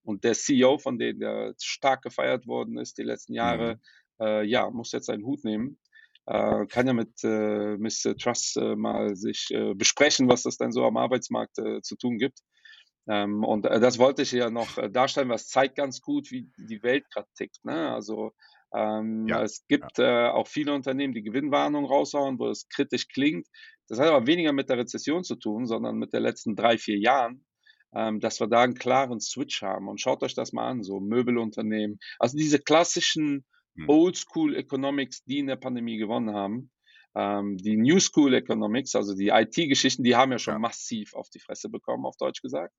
Und 0.04 0.24
der 0.24 0.34
CEO, 0.34 0.78
von 0.78 1.00
dem 1.00 1.20
der 1.20 1.56
stark 1.62 2.04
gefeiert 2.04 2.46
worden 2.48 2.78
ist 2.78 2.98
die 2.98 3.04
letzten 3.04 3.34
Jahre, 3.34 3.80
mhm. 4.20 4.26
äh, 4.26 4.44
ja, 4.44 4.70
muss 4.70 4.92
jetzt 4.92 5.08
seinen 5.08 5.26
Hut 5.26 5.44
nehmen. 5.44 5.80
Äh, 6.28 6.66
kann 6.68 6.88
ja 6.88 6.94
mit 6.94 7.24
äh, 7.24 7.78
Mr. 7.78 8.16
Truss 8.16 8.56
äh, 8.56 8.76
mal 8.76 9.16
sich 9.16 9.50
äh, 9.52 9.74
besprechen, 9.74 10.30
was 10.30 10.44
das 10.44 10.58
denn 10.58 10.72
so 10.72 10.86
am 10.86 10.98
Arbeitsmarkt 10.98 11.56
zu 11.56 11.96
tun 11.96 12.18
gibt. 12.18 12.40
Ähm, 13.08 13.44
und 13.44 13.65
äh, 13.65 13.80
das 13.80 14.00
wollte 14.00 14.24
ich 14.24 14.32
ja 14.32 14.50
noch 14.50 14.78
äh, 14.78 14.89
darstellen, 14.89 15.30
was 15.30 15.48
zeigt 15.48 15.76
ganz 15.76 16.02
gut, 16.02 16.32
wie 16.32 16.50
die 16.58 16.82
Welt 16.82 17.06
gerade 17.12 17.28
tickt. 17.36 17.63
Ne? 17.63 17.91
Also 17.94 18.32
ähm, 18.76 19.28
ja, 19.28 19.44
es 19.44 19.65
gibt 19.68 19.98
ja. 20.00 20.28
äh, 20.28 20.32
auch 20.32 20.48
viele 20.48 20.74
Unternehmen, 20.74 21.13
die 21.13 21.24
Gewinnwarnungen 21.24 21.89
raushauen, 21.89 22.39
wo 22.39 22.50
es 22.50 22.68
kritisch 22.68 23.08
klingt. 23.08 23.48
Das 23.88 24.00
hat 24.00 24.08
aber 24.08 24.28
weniger 24.28 24.54
mit 24.54 24.70
der 24.70 24.78
Rezession 24.78 25.24
zu 25.24 25.36
tun, 25.36 25.65
sondern 25.65 25.98
mit 25.98 26.13
den 26.13 26.24
letzten 26.24 26.56
drei, 26.56 26.78
vier 26.78 26.98
Jahren, 26.98 27.46
ähm, 27.94 28.20
dass 28.20 28.39
wir 28.39 28.48
da 28.48 28.63
einen 28.63 28.74
klaren 28.74 29.20
Switch 29.20 29.62
haben. 29.62 29.88
Und 29.88 30.02
schaut 30.02 30.24
euch 30.24 30.34
das 30.34 30.52
mal 30.52 30.68
an, 30.68 30.84
so 30.84 31.00
Möbelunternehmen. 31.00 32.00
Also 32.18 32.38
diese 32.38 32.60
klassischen 32.60 33.46
hm. 33.76 33.89
Oldschool 33.89 34.56
Economics, 34.56 35.24
die 35.24 35.39
in 35.39 35.48
der 35.48 35.58
Pandemie 35.58 35.98
gewonnen 35.98 36.34
haben. 36.34 36.72
Ähm, 37.15 37.58
die 37.58 37.78
New 37.78 38.00
School 38.00 38.34
Economics, 38.34 38.96
also 38.96 39.15
die 39.15 39.30
IT-Geschichten, 39.30 40.04
die 40.04 40.15
haben 40.15 40.32
ja 40.34 40.39
schon 40.39 40.56
ja. 40.56 40.60
massiv 40.60 41.13
auf 41.13 41.30
die 41.30 41.39
Fresse 41.39 41.70
bekommen, 41.70 42.06
auf 42.06 42.18
Deutsch 42.18 42.41
gesagt. 42.41 42.74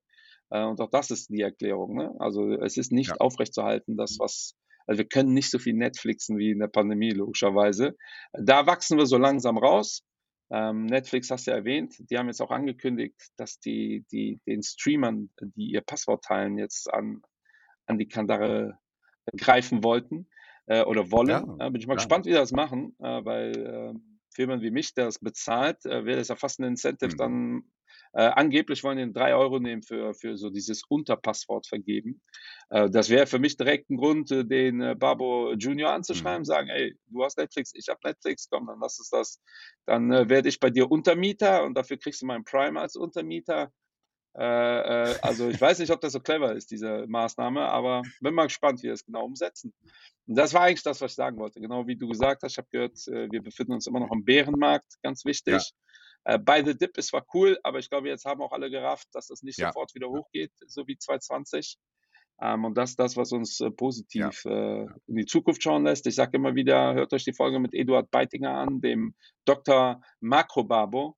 Äh, 0.51 0.65
und 0.65 0.81
auch 0.81 0.91
das 0.91 1.11
ist 1.11 1.31
die 1.31 1.41
Erklärung. 1.41 1.97
Ne? 1.97 2.15
Also 2.19 2.53
es 2.53 2.77
ist 2.77 2.93
nicht 2.93 3.11
ja. 3.11 3.17
aufrechtzuerhalten, 3.17 3.97
das, 3.97 4.19
was, 4.19 4.55
also 4.87 4.99
wir 4.99 5.09
können 5.09 5.33
nicht 5.33 5.51
so 5.51 5.59
viel 5.59 5.75
Netflixen 5.75 6.39
wie 6.39 6.51
in 6.51 6.61
der 6.61 6.69
Pandemie, 6.69 7.11
logischerweise. 7.11 7.97
Da 8.33 8.67
wachsen 8.67 8.99
wir 8.99 9.07
so 9.07 9.19
langsam 9.19 9.59
raus. 9.59 10.03
Ähm, 10.51 10.87
Netflix 10.87 11.31
hast 11.31 11.47
du 11.47 11.51
ja 11.51 11.57
erwähnt, 11.57 11.97
die 11.99 12.19
haben 12.19 12.29
jetzt 12.29 12.41
auch 12.41 12.53
angekündigt, 12.53 13.21
dass 13.37 13.59
die, 13.59 14.05
die 14.13 14.41
den 14.47 14.63
Streamern, 14.63 15.31
die 15.41 15.73
ihr 15.73 15.81
Passwort 15.81 16.25
teilen, 16.25 16.57
jetzt 16.57 16.93
an, 16.93 17.23
an 17.87 17.99
die 17.99 18.07
Kandare 18.07 18.79
greifen 19.37 19.83
wollten 19.83 20.29
äh, 20.67 20.85
oder 20.85 21.11
wollen. 21.11 21.29
Ja, 21.29 21.67
äh, 21.67 21.71
bin 21.71 21.81
ich 21.81 21.89
mal 21.89 21.95
ja. 21.95 21.97
gespannt, 21.97 22.27
wie 22.27 22.31
die 22.31 22.37
das 22.37 22.53
machen, 22.53 22.95
äh, 23.01 23.25
weil 23.25 23.57
äh, 23.57 23.95
Firmen 24.35 24.61
wie 24.61 24.71
mich, 24.71 24.95
der 24.95 25.07
das 25.07 25.19
bezahlt, 25.19 25.85
äh, 25.85 26.05
wäre 26.05 26.19
das 26.19 26.29
ja 26.29 26.37
fast 26.37 26.61
ein 26.61 26.65
Incentive, 26.65 27.13
mhm. 27.13 27.17
dann 27.17 27.63
äh, 28.13 28.23
angeblich 28.23 28.83
wollen 28.85 28.99
die 28.99 29.13
drei 29.13 29.35
Euro 29.35 29.59
nehmen 29.59 29.83
für, 29.83 30.15
für 30.15 30.37
so 30.37 30.51
dieses 30.51 30.83
Unterpasswort 30.89 31.67
vergeben. 31.67 32.23
Äh, 32.71 32.89
das 32.91 33.11
wäre 33.11 33.27
für 33.27 33.39
mich 33.39 33.57
direkt 33.57 33.91
ein 33.91 33.97
Grund, 33.97 34.31
äh, 34.31 34.45
den 34.45 34.81
äh, 34.81 34.95
Babo 34.95 35.53
Junior 35.55 35.93
anzuschreiben, 35.93 36.41
mhm. 36.41 36.47
sagen, 36.47 36.69
ey, 36.69 36.97
du 37.09 37.25
hast 37.25 37.39
Netflix, 37.39 37.73
ich 37.75 37.89
habe 37.89 38.01
Netflix, 38.05 38.49
komm, 38.49 38.67
dann 38.67 38.81
lass 38.81 38.99
es 38.99 39.11
das. 39.11 39.41
Dann 39.87 40.13
äh, 40.13 40.29
werde 40.29 40.49
ich 40.49 40.61
bei 40.61 40.71
dir 40.71 40.91
Untermieter 40.91 41.65
und 41.65 41.75
dafür 41.75 41.99
kriegst 41.99 42.23
du 42.23 42.27
meinen 42.27 42.45
Prime 42.45 42.81
als 42.81 42.97
Untermieter. 42.97 43.71
Äh, 44.35 44.43
also 44.43 45.49
ich 45.49 45.61
weiß 45.61 45.79
nicht, 45.79 45.91
ob 45.91 46.01
das 46.01 46.13
so 46.13 46.21
clever 46.21 46.55
ist, 46.55 46.71
diese 46.71 47.07
Maßnahme, 47.09 47.63
aber 47.63 48.03
bin 48.21 48.35
mal 48.35 48.47
gespannt, 48.47 48.81
wie 48.81 48.89
wir 48.89 48.93
es 48.93 49.05
genau 49.05 49.25
umsetzen. 49.25 49.75
Und 50.27 50.37
das 50.37 50.53
war 50.55 50.63
eigentlich 50.63 50.83
das, 50.83 51.01
was 51.01 51.13
ich 51.13 51.17
sagen 51.17 51.39
wollte. 51.39 51.61
Genau 51.61 51.87
wie 51.87 51.97
du 51.97 52.09
gesagt 52.09 52.43
hast, 52.43 52.53
ich 52.53 52.59
habe 52.59 52.69
gehört, 52.71 52.97
wir 53.07 53.43
befinden 53.43 53.73
uns 53.73 53.87
immer 53.87 54.01
noch 54.01 54.11
am 54.11 54.25
Bärenmarkt, 54.25 54.97
ganz 55.03 55.25
wichtig. 55.25 55.55
Ja. 55.55 55.86
Äh, 56.27 56.39
by 56.41 56.63
the 56.65 56.77
Dip 56.77 56.99
ist 56.99 57.09
zwar 57.09 57.25
cool, 57.35 57.59
aber 57.63 57.79
ich 57.79 57.89
glaube, 57.89 58.09
jetzt 58.09 58.25
haben 58.25 58.43
auch 58.43 58.53
alle 58.53 58.69
gerafft, 58.69 59.07
dass 59.13 59.29
das 59.29 59.43
nicht 59.43 59.59
Ja. 59.59 59.69
sofort 59.69 59.95
wieder 59.95 60.09
hochgeht, 60.09 60.53
so 60.67 60.87
wie 60.89 60.99
2020. 60.99 61.79
Ähm, 62.43 62.65
und 62.65 62.77
das 62.77 62.91
ist 62.91 62.99
das, 62.99 63.17
was 63.17 63.31
uns 63.33 63.61
äh, 63.61 63.71
positiv 63.71 64.45
äh, 64.45 64.83
in 65.07 65.17
die 65.17 65.25
Zukunft 65.25 65.63
schauen 65.63 65.85
lässt. 65.85 66.07
Ich 66.07 66.17
sage 66.17 66.37
immer 66.37 66.55
wieder, 66.57 66.95
hört 66.95 67.13
euch 67.13 67.25
die 67.25 67.33
Folge 67.33 67.61
mit 67.61 67.73
Eduard 67.75 68.11
Beitinger 68.11 68.51
an, 68.55 68.81
dem 68.81 69.15
Dr. 69.45 70.03
Makrobabo, 70.21 71.17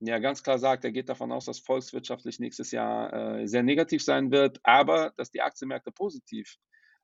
der 0.00 0.20
ganz 0.20 0.42
klar 0.42 0.58
sagt, 0.58 0.84
er 0.84 0.92
geht 0.92 1.08
davon 1.08 1.32
aus, 1.32 1.44
dass 1.46 1.60
volkswirtschaftlich 1.60 2.38
nächstes 2.40 2.72
Jahr 2.72 3.12
äh, 3.40 3.46
sehr 3.46 3.62
negativ 3.62 4.02
sein 4.04 4.30
wird, 4.32 4.58
aber 4.64 5.12
dass 5.16 5.30
die 5.30 5.40
Aktienmärkte 5.40 5.92
positiv 5.92 6.56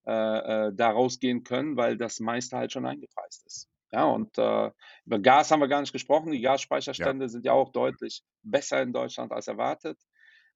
äh, 0.06 0.12
äh, 0.68 0.72
da 0.74 0.90
rausgehen 0.90 1.44
können, 1.44 1.76
weil 1.76 1.96
das 1.96 2.20
meiste 2.20 2.56
halt 2.56 2.72
schon 2.72 2.84
eingepreist 2.84 3.46
ist. 3.46 3.70
Ja, 3.94 4.06
und 4.06 4.36
äh, 4.38 4.72
über 5.06 5.20
Gas 5.20 5.52
haben 5.52 5.60
wir 5.60 5.68
gar 5.68 5.80
nicht 5.80 5.92
gesprochen. 5.92 6.32
Die 6.32 6.40
Gasspeicherstände 6.40 7.28
sind 7.28 7.44
ja 7.44 7.52
auch 7.52 7.70
deutlich 7.70 8.24
besser 8.42 8.82
in 8.82 8.92
Deutschland 8.92 9.30
als 9.30 9.46
erwartet. 9.46 10.00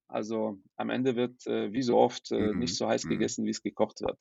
Also 0.08 0.58
am 0.74 0.90
Ende 0.90 1.14
wird 1.14 1.46
äh, 1.46 1.72
wie 1.72 1.82
so 1.82 1.98
oft 1.98 2.32
äh, 2.32 2.52
Mhm, 2.52 2.58
nicht 2.58 2.76
so 2.76 2.88
heiß 2.88 3.04
mhm. 3.04 3.10
gegessen, 3.10 3.44
wie 3.44 3.50
es 3.50 3.62
gekocht 3.62 4.00
wird. 4.00 4.18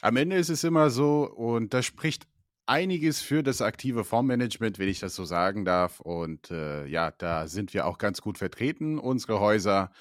Am 0.00 0.16
Ende 0.16 0.36
ist 0.36 0.48
es 0.48 0.64
immer 0.64 0.88
so, 0.88 1.30
und 1.30 1.74
da 1.74 1.82
spricht 1.82 2.26
einiges 2.64 3.20
für 3.20 3.42
das 3.42 3.60
aktive 3.60 4.02
Fondsmanagement, 4.02 4.78
wenn 4.78 4.88
ich 4.88 5.00
das 5.00 5.14
so 5.14 5.26
sagen 5.26 5.66
darf. 5.66 6.00
Und 6.00 6.50
äh, 6.50 6.86
ja, 6.86 7.10
da 7.10 7.48
sind 7.48 7.74
wir 7.74 7.86
auch 7.86 7.98
ganz 7.98 8.22
gut 8.22 8.38
vertreten, 8.38 8.98
unsere 8.98 9.40
Häuser. 9.40 9.92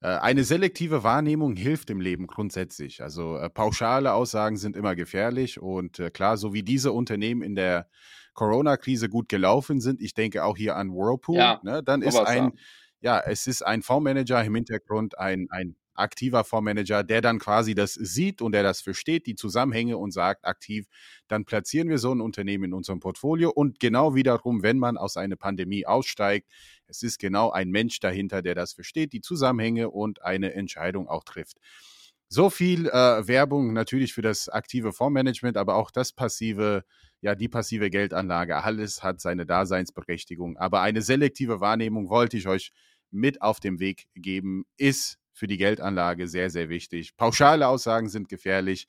Äh, 0.00 0.08
eine 0.08 0.44
selektive 0.44 1.02
Wahrnehmung 1.02 1.56
hilft 1.56 1.90
im 1.90 2.00
Leben 2.00 2.26
grundsätzlich. 2.26 3.02
Also 3.02 3.36
äh, 3.38 3.48
pauschale 3.48 4.12
Aussagen 4.12 4.56
sind 4.56 4.76
immer 4.76 4.94
gefährlich. 4.94 5.60
Und 5.60 5.98
äh, 5.98 6.10
klar, 6.10 6.36
so 6.36 6.52
wie 6.52 6.62
diese 6.62 6.92
Unternehmen 6.92 7.42
in 7.42 7.54
der 7.54 7.88
Corona-Krise 8.34 9.08
gut 9.08 9.28
gelaufen 9.28 9.80
sind, 9.80 10.00
ich 10.00 10.14
denke 10.14 10.44
auch 10.44 10.56
hier 10.56 10.76
an 10.76 10.90
Whirlpool, 10.90 11.36
Ja, 11.36 11.60
ne, 11.62 11.82
dann 11.82 12.02
ist 12.02 12.18
ein, 12.18 12.52
ja, 13.00 13.18
es 13.20 13.46
ist 13.46 13.62
ein 13.62 13.82
Fondsmanager 13.82 14.44
im 14.44 14.54
Hintergrund, 14.54 15.18
ein, 15.18 15.46
ein 15.50 15.76
aktiver 15.94 16.44
Fondsmanager, 16.44 17.02
der 17.02 17.20
dann 17.20 17.38
quasi 17.38 17.74
das 17.74 17.94
sieht 17.94 18.42
und 18.42 18.52
der 18.52 18.62
das 18.62 18.80
versteht, 18.80 19.26
die 19.26 19.34
Zusammenhänge 19.34 19.96
und 19.96 20.12
sagt 20.12 20.44
aktiv, 20.44 20.86
dann 21.28 21.44
platzieren 21.44 21.88
wir 21.88 21.98
so 21.98 22.12
ein 22.12 22.20
Unternehmen 22.20 22.64
in 22.64 22.74
unserem 22.74 23.00
Portfolio 23.00 23.50
und 23.50 23.80
genau 23.80 24.14
wiederum, 24.14 24.62
wenn 24.62 24.78
man 24.78 24.96
aus 24.96 25.16
einer 25.16 25.36
Pandemie 25.36 25.86
aussteigt, 25.86 26.48
es 26.88 27.02
ist 27.02 27.18
genau 27.18 27.50
ein 27.50 27.70
Mensch 27.70 28.00
dahinter, 28.00 28.42
der 28.42 28.54
das 28.54 28.72
versteht, 28.72 29.12
die 29.12 29.20
Zusammenhänge 29.20 29.90
und 29.90 30.22
eine 30.22 30.54
Entscheidung 30.54 31.08
auch 31.08 31.24
trifft. 31.24 31.58
So 32.28 32.50
viel 32.50 32.88
äh, 32.88 33.28
Werbung 33.28 33.72
natürlich 33.72 34.12
für 34.12 34.22
das 34.22 34.48
aktive 34.48 34.92
Fondsmanagement, 34.92 35.56
aber 35.56 35.76
auch 35.76 35.92
das 35.92 36.12
passive, 36.12 36.84
ja, 37.20 37.36
die 37.36 37.48
passive 37.48 37.88
Geldanlage, 37.88 38.62
alles 38.62 39.02
hat 39.02 39.20
seine 39.20 39.46
Daseinsberechtigung. 39.46 40.56
Aber 40.56 40.80
eine 40.80 41.02
selektive 41.02 41.60
Wahrnehmung 41.60 42.08
wollte 42.08 42.36
ich 42.36 42.48
euch 42.48 42.72
mit 43.12 43.42
auf 43.42 43.60
den 43.60 43.78
Weg 43.78 44.08
geben, 44.14 44.64
ist 44.76 45.18
für 45.32 45.46
die 45.46 45.56
Geldanlage 45.56 46.26
sehr, 46.26 46.50
sehr 46.50 46.68
wichtig. 46.68 47.16
Pauschale 47.16 47.68
Aussagen 47.68 48.08
sind 48.08 48.28
gefährlich. 48.28 48.88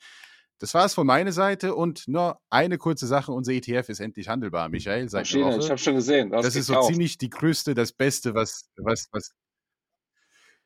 Das 0.60 0.74
war 0.74 0.86
es 0.86 0.94
von 0.96 1.06
meiner 1.06 1.32
Seite 1.32 1.76
und 1.76 2.08
nur 2.08 2.40
eine 2.50 2.78
kurze 2.78 3.06
Sache. 3.06 3.32
Unser 3.32 3.52
ETF 3.54 3.90
ist 3.90 4.00
endlich 4.00 4.28
handelbar, 4.28 4.70
Michael, 4.70 5.08
seit 5.08 5.22
Maschine, 5.22 5.52
ich 5.52 5.58
Woche. 5.58 5.70
habe 5.70 5.78
schon 5.78 5.96
gesehen. 5.96 6.32
Das 6.32 6.56
ist 6.56 6.66
so 6.66 6.74
gekauft. 6.74 6.92
ziemlich 6.92 7.18
die 7.18 7.30
größte, 7.30 7.76
das 7.76 7.92
Beste, 7.92 8.34
was, 8.34 8.70
was, 8.78 9.08
was. 9.12 9.32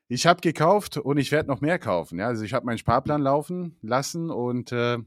Ich 0.08 0.26
habe 0.26 0.42
gekauft 0.42 0.98
und 0.98 1.18
ich 1.18 1.32
werde 1.32 1.50
noch 1.50 1.62
mehr 1.62 1.80
kaufen. 1.80 2.20
Ja, 2.20 2.28
also 2.28 2.44
ich 2.44 2.54
habe 2.54 2.66
meinen 2.66 2.78
Sparplan 2.78 3.22
laufen 3.22 3.78
lassen 3.82 4.30
und 4.30 4.72
äh, 4.72 4.98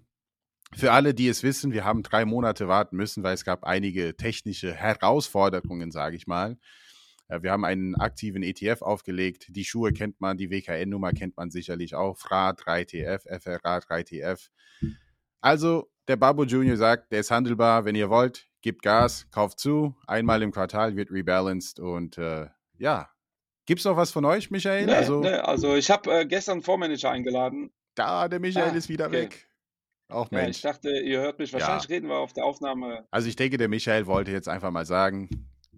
für 0.75 0.93
alle, 0.93 1.15
die 1.15 1.29
es 1.29 1.43
wissen, 1.43 1.73
wir 1.73 1.85
haben 1.85 2.03
drei 2.03 2.25
Monate 2.25 2.69
warten 2.69 2.97
müssen, 2.97 3.23
weil 3.23 3.35
es 3.35 3.45
gab 3.45 3.65
einige 3.65 4.17
technische 4.17 4.75
Herausforderungen, 4.75 5.93
sage 5.93 6.17
ich 6.17 6.27
mal. 6.27 6.59
Äh, 7.29 7.43
Wir 7.43 7.53
haben 7.53 7.65
einen 7.65 7.95
aktiven 7.95 8.43
ETF 8.43 8.83
aufgelegt. 8.83 9.47
Die 9.51 9.65
Schuhe 9.65 9.93
kennt 9.93 10.21
man, 10.21 10.37
die 10.37 10.51
WKN-Nummer 10.51 11.13
kennt 11.13 11.37
man 11.37 11.51
sicherlich 11.51 11.95
auch. 11.95 12.17
FRA 12.19 12.51
3TF, 12.51 13.41
FRA 13.41 13.79
3TF. 13.79 14.49
Also, 15.41 15.91
der 16.09 16.17
Babu 16.17 16.45
Junior 16.45 16.77
sagt, 16.77 17.13
der 17.13 17.21
ist 17.21 17.31
handelbar. 17.31 17.85
Wenn 17.85 17.95
ihr 17.95 18.11
wollt, 18.11 18.47
gebt 18.63 18.83
Gas, 18.83 19.27
kauft 19.31 19.59
zu. 19.61 19.95
Einmal 20.07 20.43
im 20.43 20.53
Quartal 20.53 20.97
wird 20.97 21.11
rebalanced. 21.11 21.81
Und 21.81 22.19
äh, 22.19 22.47
ja, 22.79 23.11
gibt's 23.67 23.85
noch 23.85 23.97
was 23.97 24.11
von 24.11 24.25
euch, 24.25 24.51
Michael? 24.51 24.87
Nee, 24.87 24.93
also, 24.93 25.21
nee, 25.21 25.29
also 25.29 25.75
ich 25.77 25.91
habe 25.91 26.11
äh, 26.21 26.27
gestern 26.27 26.55
einen 26.55 26.63
Fondsmanager 26.63 27.11
eingeladen. 27.11 27.71
da, 27.95 28.29
der 28.29 28.41
Michael 28.41 28.71
Ah, 28.73 28.77
ist 28.77 28.89
wieder 28.89 29.07
okay. 29.07 29.23
weg. 29.23 29.49
Auch 30.09 30.31
Ja, 30.31 30.39
ich 30.41 30.45
Mensch. 30.45 30.61
dachte, 30.63 30.91
ihr 30.91 31.21
hört 31.21 31.39
mich. 31.39 31.53
Ja. 31.53 31.61
Wahrscheinlich 31.61 31.89
reden 31.89 32.09
wir 32.09 32.17
auf 32.19 32.33
der 32.35 32.45
Aufnahme. 32.45 33.07
Also 33.11 33.29
ich 33.29 33.37
denke, 33.37 33.57
der 33.57 33.69
Michael 33.69 34.07
wollte 34.07 34.31
jetzt 34.33 34.49
einfach 34.49 34.71
mal 34.71 34.85
sagen, 34.85 35.29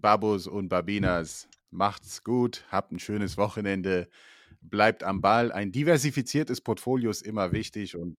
Babus 0.01 0.47
und 0.47 0.69
Babinas, 0.69 1.47
macht's 1.71 2.23
gut, 2.23 2.65
habt 2.71 2.91
ein 2.91 2.99
schönes 2.99 3.37
Wochenende, 3.37 4.09
bleibt 4.61 5.03
am 5.03 5.21
Ball. 5.21 5.51
Ein 5.51 5.71
diversifiziertes 5.71 6.61
Portfolio 6.61 7.09
ist 7.09 7.21
immer 7.21 7.51
wichtig 7.51 7.95
und 7.95 8.17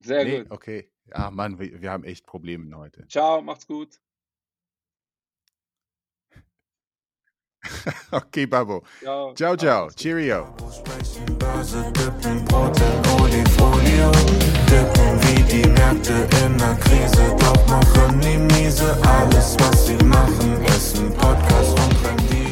Sehr 0.00 0.24
nee, 0.24 0.38
gut. 0.38 0.50
okay. 0.50 0.90
Ja, 1.06 1.30
Mann, 1.30 1.58
wir, 1.58 1.80
wir 1.80 1.90
haben 1.90 2.04
echt 2.04 2.26
Probleme 2.26 2.76
heute. 2.76 3.06
Ciao, 3.08 3.40
macht's 3.42 3.66
gut. 3.66 4.00
Okay, 8.10 8.46
Babo. 8.46 8.84
Ciao. 9.00 9.34
Ciao, 9.34 9.56
ciao. 9.56 9.88
Cheerio. 9.90 10.54
Dippen 14.66 15.20
wie 15.22 15.42
die 15.42 15.68
Märkte 15.68 16.26
in 16.44 16.58
der 16.58 16.74
Krise, 16.76 17.34
doch 17.38 17.66
machen 17.68 18.20
die 18.20 18.38
miese. 18.38 18.96
Alles, 19.02 19.56
was 19.58 19.86
sie 19.86 20.04
machen, 20.04 20.64
ist 20.66 20.98
ein 20.98 21.12
Podcast 21.12 21.70
und 21.70 21.96
Rendite. 22.04 22.45